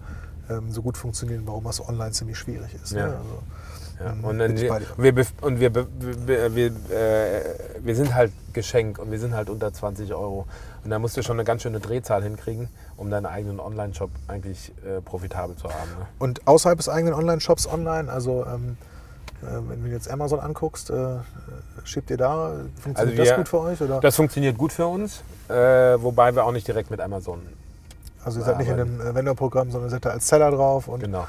[0.49, 2.91] ähm, so gut funktionieren, warum das online ziemlich schwierig ist.
[2.91, 3.07] Ja.
[3.07, 3.13] Ne?
[3.13, 4.71] Also, Ja, ähm, und dann wir,
[5.41, 7.41] und wir, wir, wir, äh,
[7.81, 10.45] wir sind halt Geschenk und wir sind halt unter 20 Euro.
[10.83, 14.73] Und da musst du schon eine ganz schöne Drehzahl hinkriegen, um deinen eigenen Online-Shop eigentlich
[14.85, 15.89] äh, profitabel zu haben.
[15.97, 16.05] Ne?
[16.19, 18.94] Und außerhalb des eigenen Online-Shops online, also ähm, äh,
[19.69, 21.17] wenn du jetzt Amazon anguckst, äh,
[21.83, 23.81] schiebt ihr da, funktioniert Also das wir- gut für euch?
[23.81, 23.99] Oder?
[23.99, 25.53] Das funktioniert gut für uns, äh,
[26.01, 27.41] wobei wir auch nicht direkt mit Amazon.
[28.23, 30.87] also ihr seid nicht in einem äh, Vendor-Programm, sondern ihr seid da als Seller drauf.
[30.87, 31.27] Und Genau,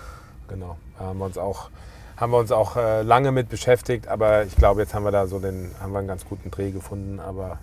[0.48, 0.76] genau.
[0.98, 1.68] Da haben wir uns auch,
[2.16, 5.26] haben wir uns auch äh, lange mit beschäftigt, aber ich glaube, jetzt haben wir da
[5.26, 7.58] so den, haben wir einen ganz guten Dreh gefunden, aber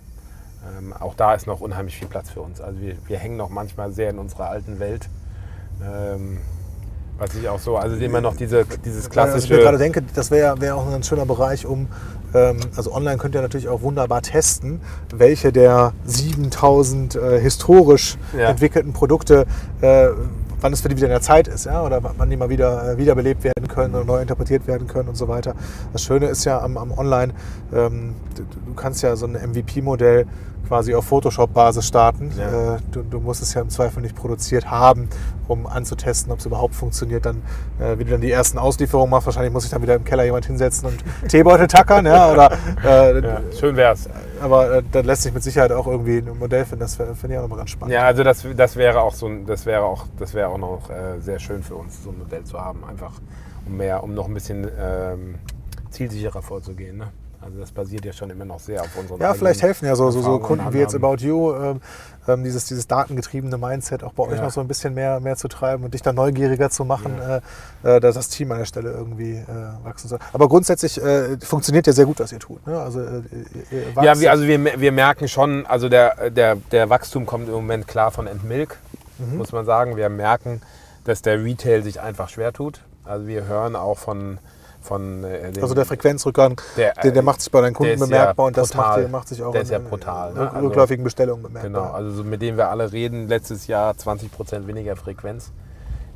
[0.78, 2.60] ähm, auch da ist noch unheimlich viel Platz für uns.
[2.60, 5.08] Also wir, wir hängen noch manchmal sehr in unserer alten Welt.
[5.82, 6.38] Ähm,
[7.18, 9.58] was ich auch so, also immer noch diese, dieses Ja, Also ich mir klassische.
[9.60, 11.86] gerade denke, das wäre wär auch ein ganz schöner Bereich, um,
[12.34, 14.80] ähm, also online könnt ihr natürlich auch wunderbar testen,
[15.14, 18.48] welche der 7000 äh, historisch Ja.
[18.50, 19.46] entwickelten Produkte,
[19.80, 20.08] äh,
[20.60, 22.92] wann es für die wieder in der Zeit ist, ja, oder wann die mal wieder
[22.92, 25.54] äh, wiederbelebt werden können oder neu interpretiert werden können und so weiter.
[25.92, 27.32] Das Schöne ist ja am, am Online,
[27.72, 30.26] ähm, du, du kannst ja so ein MVP-Modell
[30.66, 32.32] quasi auf Photoshop-Basis starten.
[32.36, 32.76] Ja.
[32.76, 35.08] Äh, du, du musst es ja im Zweifel nicht produziert haben,
[35.48, 37.26] um anzutesten, ob es überhaupt funktioniert.
[37.26, 37.42] Dann,
[37.78, 40.24] äh, wie du dann die ersten Auslieferungen machst, wahrscheinlich muss sich dann wieder im Keller
[40.24, 42.06] jemand hinsetzen und Teebeutel tackern.
[42.06, 42.52] Ja, oder,
[42.84, 44.08] äh, Ja, schön wär's.
[44.40, 46.80] Aber äh, dann lässt sich mit Sicherheit auch irgendwie ein Modell finden.
[46.80, 47.94] Das finde ich auch nochmal ganz spannend.
[47.94, 50.90] Ja, also das, das wäre auch so ein, das wäre auch, das wäre auch noch
[50.90, 53.20] äh, sehr schön für uns, so ein Modell zu haben, einfach
[53.66, 55.36] um mehr, um noch ein bisschen ähm,
[55.90, 56.98] zielsicherer vorzugehen.
[56.98, 57.08] Ne?
[57.44, 60.10] Also das basiert ja schon immer noch sehr auf unseren Ja, vielleicht helfen ja so,
[60.10, 60.94] so, so Kunden wie jetzt.
[60.94, 61.80] About You, ähm,
[62.26, 64.44] ähm, dieses, dieses datengetriebene Mindset auch bei euch Ja.
[64.44, 67.18] noch so ein bisschen mehr, mehr zu treiben und dich dann neugieriger zu machen,
[67.84, 69.44] äh, äh, dass das Team an der Stelle irgendwie äh,
[69.84, 70.18] wachsen soll.
[70.32, 72.66] Aber grundsätzlich äh, funktioniert ja sehr gut, was ihr tut.
[72.66, 72.80] Ne?
[72.80, 73.22] Also, äh,
[74.02, 77.86] Ja, wir, also wir, wir merken schon, also der, der, der Wachstum kommt im Moment
[77.86, 78.78] klar von Entmilk,
[79.18, 79.36] Mhm.
[79.38, 79.96] muss man sagen.
[79.96, 80.60] Wir merken,
[81.04, 82.80] dass der Retail sich einfach schwer tut.
[83.04, 84.38] Also wir hören auch von,
[84.84, 88.00] von äh, den, also der Frequenzrückgang, Der, der, der macht sich bei deinen Kunden ist
[88.00, 89.00] ja bemerkbar und das brutal.
[89.02, 90.40] macht, macht sich auch Der ist ja in, brutal, in ne?
[90.42, 91.70] rück- Also- rückläufigen Bestellungen bemerkbar.
[91.82, 95.52] Genau, also so mit denen wir alle reden, letztes Jahr 20% weniger Frequenz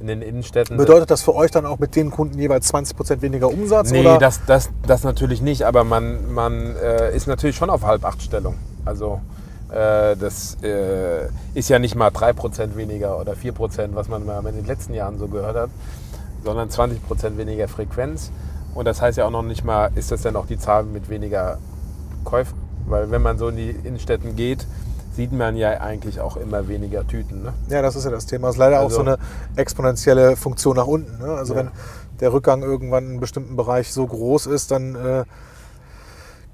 [0.01, 0.77] in den Innenstädten.
[0.77, 3.91] Bedeutet das für euch dann auch mit den Kunden jeweils 20% weniger Umsatz?
[3.91, 4.19] Nee, oder?
[4.19, 8.55] das, das, das natürlich nicht, aber man, man äh, ist natürlich schon auf Halbachtstellung.
[8.85, 9.21] Also
[9.71, 14.57] äh, das äh, ist ja nicht mal 3% weniger oder 4%, was man mal in
[14.57, 15.71] den letzten Jahren so gehört hat,
[16.45, 18.31] sondern 20% weniger Frequenz.
[18.79, 21.09] Und das heißt ja auch noch nicht mal, ist das dann auch die Zahl mit
[21.11, 21.59] weniger
[22.22, 22.57] Käufen?
[22.87, 24.68] Weil wenn man so in die Innenstädten geht,
[25.16, 27.43] sieht man ja eigentlich auch immer weniger Tüten.
[27.43, 27.53] Ne?
[27.70, 28.47] Ja, das ist ja das Thema.
[28.47, 29.18] Das ist leider auch Also- so eine
[29.57, 31.18] exponentielle Funktion nach unten.
[31.18, 31.29] Ne?
[31.33, 31.59] Also Ja.
[31.59, 31.70] wenn
[32.20, 35.24] der Rückgang irgendwann in einem bestimmten Bereich so groß ist, dann, äh,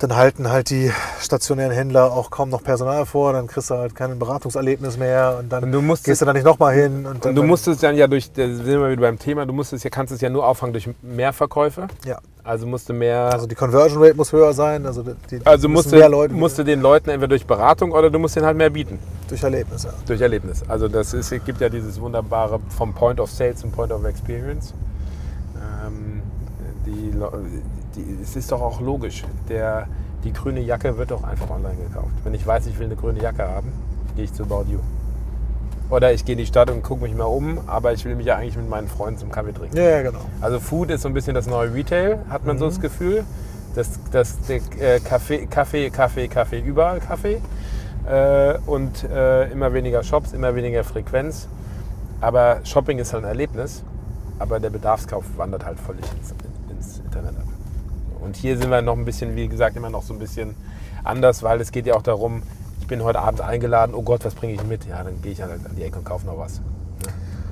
[0.05, 3.95] dann halten halt die stationären Händler auch kaum noch Personal vor, dann kriegst du halt
[3.95, 7.07] kein Beratungserlebnis mehr und dann Und du musst gehst du da nicht nochmal hin.
[7.07, 9.47] Und, dann, Und du musst es dann ja durch, da sind wir wieder beim Thema,
[9.47, 11.87] du musst es ja, kannst es ja nur auffangen durch mehr Verkäufe.
[12.05, 14.85] ja, Also musst du mehr, also die Conversion Rate muss höher sein.
[14.85, 18.19] Also die also müssen musst mehr Leute musst den Leuten entweder durch Beratung oder du
[18.19, 18.99] musst denen halt mehr bieten,
[19.29, 19.85] durch Erlebnis.
[19.85, 19.91] Ja.
[20.07, 20.63] durch Erlebnis.
[20.69, 24.05] Also das ist, es gibt ja dieses wunderbare vom Point of Sales zum Point of
[24.05, 24.75] Experience.
[25.87, 26.23] Ähm,
[26.85, 27.13] die,
[28.23, 29.87] es ist doch auch logisch, der,
[30.25, 32.13] die grüne Jacke wird doch einfach online gekauft.
[32.25, 33.73] Wenn ich weiß, ich will eine grüne Jacke haben,
[34.17, 34.79] gehe ich zu About You.
[35.91, 38.27] Oder ich gehe in die Stadt und gucke mich mal um, aber ich will mich
[38.27, 39.77] ja eigentlich mit meinen Freunden zum Kaffee trinken.
[39.77, 40.21] ja, genau.
[40.41, 43.25] Also Food ist so ein bisschen das neue Retail, hat man so das Gefühl.
[43.75, 47.41] Das, das, der äh, Kaffee, Kaffee, Kaffee, Kaffee, überall Kaffee.
[48.09, 51.49] Äh, und äh, immer weniger Shops, immer weniger Frequenz.
[52.21, 53.83] Aber Shopping ist halt ein Erlebnis,
[54.39, 56.35] aber der Bedarfskauf wandert halt völlig ins,
[56.71, 57.54] ins Internet ab.
[58.25, 60.55] Und hier sind wir noch ein bisschen, wie gesagt, immer noch so ein bisschen
[61.05, 62.43] anders, weil es geht ja auch darum,
[62.81, 64.87] ich bin heute Abend eingeladen, oh Gott, was bringe ich mit?
[64.87, 66.59] Ja, dann gehe ich halt an die Ecke und kaufe noch was.
[66.59, 66.65] Ne?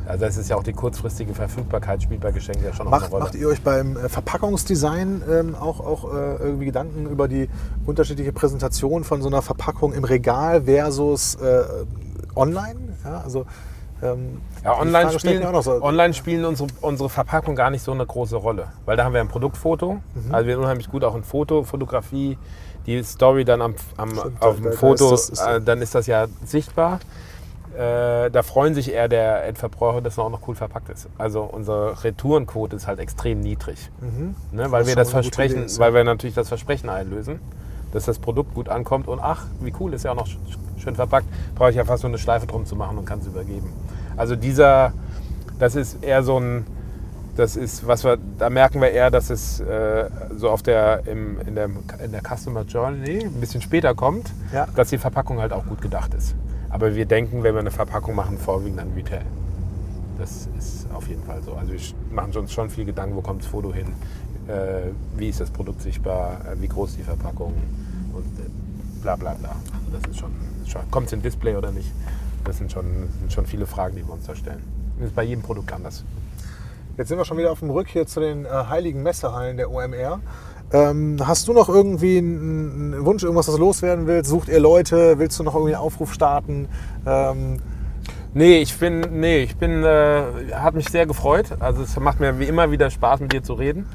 [0.06, 3.00] Also das ist ja auch die kurzfristige Verfügbarkeit, spielt bei Geschenken ja schon auch eine
[3.00, 3.24] Macht, Rolle.
[3.24, 7.48] macht ihr euch beim äh, Verpackungsdesign ähm, auch, auch äh, irgendwie Gedanken über die
[7.86, 11.62] unterschiedliche Präsentation von so einer Verpackung im Regal versus äh,
[12.34, 12.80] online?
[13.04, 13.46] Ja, also
[14.02, 15.82] Ähm, Ja, online spielen, so.
[15.82, 18.68] online spielen unsere, unsere Verpackung gar nicht so eine große Rolle.
[18.84, 19.94] Weil da haben wir ein Produktfoto.
[20.14, 20.34] Mhm.
[20.34, 22.36] Also wir sind unheimlich gut auch in Foto, Fotografie.
[22.86, 25.80] Die Story dann am, am, Stimmt, auf dem da ist Foto, das- ist- äh, dann
[25.82, 26.98] ist das ja sichtbar.
[27.76, 31.08] Äh, da freuen sich eher der Endverbraucher, dass es auch noch cool verpackt ist.
[31.16, 33.90] Also unsere Retourenquote ist halt extrem niedrig.
[34.00, 34.34] Mhm.
[34.50, 37.40] Ne, weil Was wir das Versprechen, ist, weil wir natürlich das Versprechen einlösen,
[37.92, 40.36] dass das Produkt gut ankommt und ach, wie cool, ist ja auch noch sch-
[40.76, 43.26] schön verpackt, brauche ich ja fast nur eine Schleife drum zu machen und kann es
[43.26, 43.72] übergeben.
[44.16, 44.92] Also dieser,
[45.58, 46.66] das ist eher so ein,
[47.36, 51.40] das ist, was wir, da merken wir eher, dass es äh, so auf der, im,
[51.46, 51.70] in, der,
[52.04, 54.66] in der Customer Journey ein bisschen später kommt, Ja.
[54.76, 56.34] dass die Verpackung halt auch gut gedacht ist.
[56.68, 59.22] Aber wir denken, wenn wir eine Verpackung machen, vorwiegend an Retail.
[60.18, 61.54] Das ist auf jeden Fall so.
[61.54, 63.86] Also wir machen uns schon viel Gedanken, wo kommt das Foto hin,
[64.46, 67.54] äh, wie ist das Produkt sichtbar, äh, wie groß ist die Verpackung
[68.12, 68.48] und äh,
[69.02, 69.50] bla bla bla.
[69.50, 70.30] Also das ist schon,
[70.66, 71.90] schon kommt es in Display oder nicht?
[72.44, 72.84] Das sind schon,
[73.20, 74.62] sind schon viele Fragen, die wir uns da stellen.
[74.98, 76.04] Das ist bei jedem Produkt anders.
[76.96, 79.70] Jetzt sind wir schon wieder auf dem Rück hier zu den äh, heiligen Messehallen der
[79.70, 80.20] OMR.
[80.72, 84.30] Ähm, hast du noch irgendwie einen, einen Wunsch, irgendwas, was loswerden willst?
[84.30, 85.18] Sucht ihr Leute?
[85.18, 86.68] Willst du noch irgendwie einen Aufruf starten?
[87.06, 87.58] Ähm,
[88.34, 90.22] Nee, ich bin, nee, ich bin, äh,
[90.54, 91.46] hat mich sehr gefreut.
[91.60, 93.86] Also es macht mir wie immer wieder Spaß, mit dir zu reden.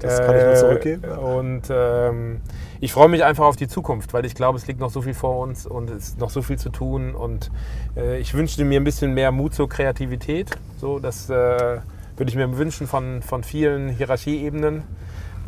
[0.00, 1.16] Das kann ich nur zurückgeben, ja.
[1.16, 2.40] Und ähm,
[2.80, 5.14] ich freue mich einfach auf die Zukunft, weil ich glaube, es liegt noch so viel
[5.14, 7.14] vor uns und es ist noch so viel zu tun.
[7.14, 7.50] Und
[7.96, 10.50] äh, ich wünschte mir ein bisschen mehr Mut zur Kreativität.
[10.78, 11.32] So, das äh,
[12.16, 14.82] würde ich mir wünschen von, von vielen Hierarchieebenen.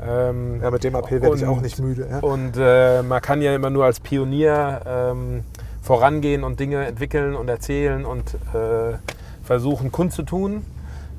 [0.01, 2.07] Ähm, ja, mit dem Appell werde ich auch nicht müde.
[2.09, 2.19] Ja?
[2.21, 5.43] und äh, man kann ja immer nur als Pionier ähm,
[5.83, 8.97] vorangehen und Dinge entwickeln und erzählen und äh,
[9.43, 10.65] versuchen, Kunst zu tun.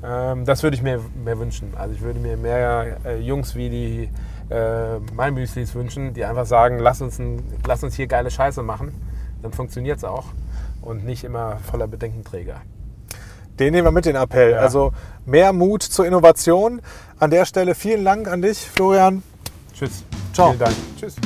[0.02, 1.74] Ähm, das würde ich mir mehr wünschen.
[1.76, 4.08] Also ich würde mir mehr äh, Jungs wie die
[4.50, 8.92] äh, Malmüslis wünschen, die einfach sagen, lass uns, ein, lass uns hier geile Scheiße machen.
[9.42, 10.26] Dann funktioniert es auch.
[10.82, 12.60] Und nicht immer voller Bedenkenträger.
[13.58, 14.52] Den nehmen wir mit, den Appell.
[14.52, 14.58] Ja.
[14.58, 14.92] Also
[15.26, 16.80] mehr Mut zur Innovation.
[17.18, 19.22] An der Stelle vielen Dank an dich, Florian.
[19.74, 20.04] Tschüss.
[20.32, 20.48] Ciao.
[20.48, 20.74] Vielen Dank.
[20.98, 21.16] Tschüss.